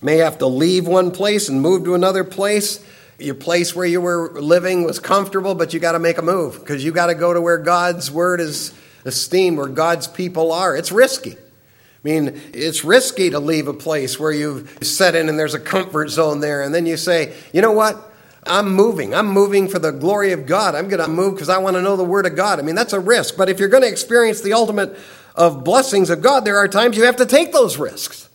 May 0.00 0.16
have 0.16 0.38
to 0.38 0.46
leave 0.46 0.88
one 0.88 1.10
place 1.10 1.50
and 1.50 1.60
move 1.60 1.84
to 1.84 1.94
another 1.94 2.24
place. 2.24 2.82
Your 3.18 3.34
place 3.34 3.76
where 3.76 3.84
you 3.84 4.00
were 4.00 4.40
living 4.40 4.84
was 4.84 4.98
comfortable, 4.98 5.54
but 5.54 5.74
you 5.74 5.78
got 5.78 5.92
to 5.92 5.98
make 5.98 6.16
a 6.16 6.22
move 6.22 6.58
because 6.58 6.82
you 6.82 6.92
got 6.92 7.08
to 7.08 7.14
go 7.14 7.34
to 7.34 7.42
where 7.42 7.58
God's 7.58 8.10
word 8.10 8.40
is 8.40 8.72
esteemed, 9.04 9.58
where 9.58 9.68
God's 9.68 10.08
people 10.08 10.50
are. 10.50 10.74
It's 10.74 10.90
risky. 10.90 11.32
I 11.32 11.38
mean, 12.04 12.40
it's 12.54 12.86
risky 12.86 13.28
to 13.28 13.38
leave 13.38 13.68
a 13.68 13.74
place 13.74 14.18
where 14.18 14.32
you've 14.32 14.78
set 14.80 15.14
in 15.14 15.28
and 15.28 15.38
there's 15.38 15.52
a 15.52 15.60
comfort 15.60 16.08
zone 16.08 16.40
there, 16.40 16.62
and 16.62 16.74
then 16.74 16.86
you 16.86 16.96
say, 16.96 17.34
you 17.52 17.60
know 17.60 17.72
what? 17.72 18.08
I'm 18.44 18.74
moving. 18.74 19.14
I'm 19.14 19.28
moving 19.28 19.68
for 19.68 19.78
the 19.78 19.92
glory 19.92 20.32
of 20.32 20.46
God. 20.46 20.74
I'm 20.74 20.88
going 20.88 21.02
to 21.02 21.08
move 21.08 21.34
because 21.34 21.48
I 21.48 21.58
want 21.58 21.76
to 21.76 21.82
know 21.82 21.96
the 21.96 22.04
Word 22.04 22.26
of 22.26 22.34
God. 22.34 22.58
I 22.58 22.62
mean, 22.62 22.74
that's 22.74 22.92
a 22.92 23.00
risk. 23.00 23.36
But 23.36 23.48
if 23.48 23.60
you're 23.60 23.68
going 23.68 23.84
to 23.84 23.88
experience 23.88 24.40
the 24.40 24.52
ultimate 24.52 24.98
of 25.36 25.64
blessings 25.64 26.10
of 26.10 26.22
God, 26.22 26.44
there 26.44 26.58
are 26.58 26.68
times 26.68 26.96
you 26.96 27.04
have 27.04 27.16
to 27.16 27.26
take 27.26 27.52
those 27.52 27.78
risks. 27.78 28.28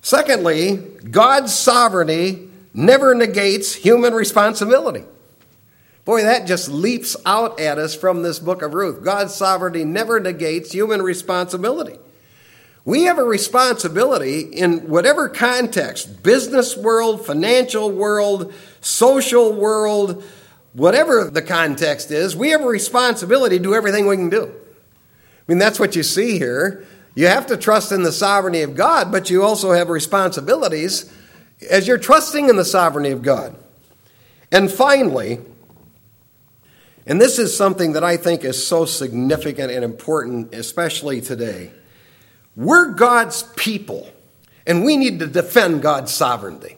Secondly, 0.00 0.76
God's 0.76 1.52
sovereignty 1.52 2.48
never 2.72 3.14
negates 3.14 3.74
human 3.74 4.14
responsibility. 4.14 5.04
Boy, 6.04 6.22
that 6.22 6.46
just 6.46 6.70
leaps 6.70 7.16
out 7.26 7.60
at 7.60 7.78
us 7.78 7.94
from 7.94 8.22
this 8.22 8.38
book 8.38 8.62
of 8.62 8.72
Ruth. 8.72 9.04
God's 9.04 9.34
sovereignty 9.34 9.84
never 9.84 10.20
negates 10.20 10.72
human 10.72 11.02
responsibility. 11.02 11.98
We 12.84 13.04
have 13.04 13.18
a 13.18 13.24
responsibility 13.24 14.40
in 14.40 14.88
whatever 14.88 15.28
context 15.28 16.22
business 16.22 16.76
world, 16.76 17.26
financial 17.26 17.90
world, 17.90 18.52
social 18.80 19.52
world, 19.52 20.24
whatever 20.72 21.28
the 21.30 21.42
context 21.42 22.10
is 22.10 22.36
we 22.36 22.50
have 22.50 22.60
a 22.60 22.66
responsibility 22.66 23.58
to 23.58 23.62
do 23.62 23.74
everything 23.74 24.06
we 24.06 24.16
can 24.16 24.30
do. 24.30 24.44
I 24.44 25.42
mean, 25.46 25.58
that's 25.58 25.80
what 25.80 25.96
you 25.96 26.02
see 26.02 26.38
here. 26.38 26.86
You 27.14 27.26
have 27.26 27.46
to 27.46 27.56
trust 27.56 27.90
in 27.90 28.02
the 28.02 28.12
sovereignty 28.12 28.62
of 28.62 28.76
God, 28.76 29.10
but 29.10 29.28
you 29.28 29.42
also 29.42 29.72
have 29.72 29.88
responsibilities 29.88 31.12
as 31.68 31.88
you're 31.88 31.98
trusting 31.98 32.48
in 32.48 32.56
the 32.56 32.64
sovereignty 32.64 33.10
of 33.10 33.22
God. 33.22 33.56
And 34.52 34.70
finally, 34.70 35.40
and 37.06 37.20
this 37.20 37.38
is 37.38 37.56
something 37.56 37.92
that 37.94 38.04
I 38.04 38.16
think 38.16 38.44
is 38.44 38.64
so 38.64 38.84
significant 38.84 39.72
and 39.72 39.84
important, 39.84 40.54
especially 40.54 41.20
today. 41.20 41.72
We're 42.58 42.90
God's 42.90 43.44
people, 43.54 44.10
and 44.66 44.84
we 44.84 44.96
need 44.96 45.20
to 45.20 45.28
defend 45.28 45.80
God's 45.80 46.12
sovereignty. 46.12 46.76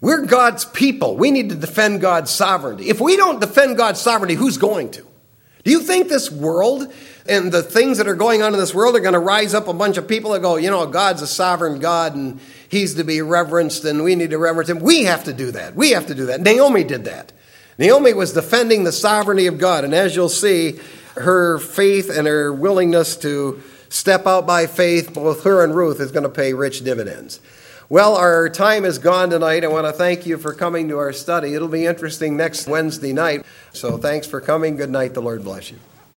We're 0.00 0.26
God's 0.26 0.64
people. 0.64 1.16
We 1.16 1.30
need 1.30 1.50
to 1.50 1.54
defend 1.54 2.00
God's 2.00 2.32
sovereignty. 2.32 2.88
If 2.88 3.00
we 3.00 3.16
don't 3.16 3.40
defend 3.40 3.76
God's 3.76 4.00
sovereignty, 4.00 4.34
who's 4.34 4.58
going 4.58 4.90
to? 4.90 5.06
Do 5.62 5.70
you 5.70 5.78
think 5.78 6.08
this 6.08 6.32
world 6.32 6.92
and 7.28 7.52
the 7.52 7.62
things 7.62 7.98
that 7.98 8.08
are 8.08 8.16
going 8.16 8.42
on 8.42 8.52
in 8.52 8.58
this 8.58 8.74
world 8.74 8.96
are 8.96 9.00
going 9.00 9.12
to 9.12 9.20
rise 9.20 9.54
up 9.54 9.68
a 9.68 9.72
bunch 9.72 9.98
of 9.98 10.08
people 10.08 10.32
that 10.32 10.42
go, 10.42 10.56
you 10.56 10.68
know, 10.68 10.84
God's 10.88 11.22
a 11.22 11.26
sovereign 11.28 11.78
God 11.78 12.16
and 12.16 12.40
he's 12.68 12.94
to 12.94 13.04
be 13.04 13.22
reverenced 13.22 13.84
and 13.84 14.02
we 14.02 14.16
need 14.16 14.30
to 14.30 14.38
reverence 14.38 14.68
him. 14.68 14.80
We 14.80 15.04
have 15.04 15.22
to 15.24 15.32
do 15.32 15.52
that. 15.52 15.76
We 15.76 15.90
have 15.90 16.08
to 16.08 16.14
do 16.14 16.26
that. 16.26 16.40
Naomi 16.40 16.82
did 16.82 17.04
that. 17.04 17.32
Naomi 17.78 18.14
was 18.14 18.32
defending 18.32 18.82
the 18.82 18.90
sovereignty 18.90 19.46
of 19.46 19.58
God. 19.58 19.84
And 19.84 19.94
as 19.94 20.16
you'll 20.16 20.28
see, 20.28 20.80
her 21.16 21.58
faith 21.58 22.10
and 22.10 22.26
her 22.26 22.52
willingness 22.52 23.16
to 23.18 23.62
step 23.96 24.26
out 24.26 24.46
by 24.46 24.66
faith, 24.66 25.14
both 25.14 25.44
her 25.44 25.64
and 25.64 25.74
Ruth, 25.74 26.00
is 26.00 26.12
going 26.12 26.22
to 26.22 26.28
pay 26.28 26.52
rich 26.52 26.84
dividends. 26.84 27.40
Well, 27.88 28.16
our 28.16 28.48
time 28.48 28.84
is 28.84 28.98
gone 28.98 29.30
tonight. 29.30 29.62
I 29.64 29.68
want 29.68 29.86
to 29.86 29.92
thank 29.92 30.26
you 30.26 30.38
for 30.38 30.52
coming 30.52 30.88
to 30.88 30.98
our 30.98 31.12
study. 31.12 31.54
It'll 31.54 31.68
be 31.68 31.86
interesting 31.86 32.36
next 32.36 32.66
Wednesday 32.66 33.12
night. 33.12 33.46
So 33.72 33.96
thanks 33.96 34.26
for 34.26 34.40
coming. 34.40 34.76
Good 34.76 34.90
night. 34.90 35.14
The 35.14 35.22
Lord 35.22 35.44
bless 35.44 35.70
you. 35.70 35.78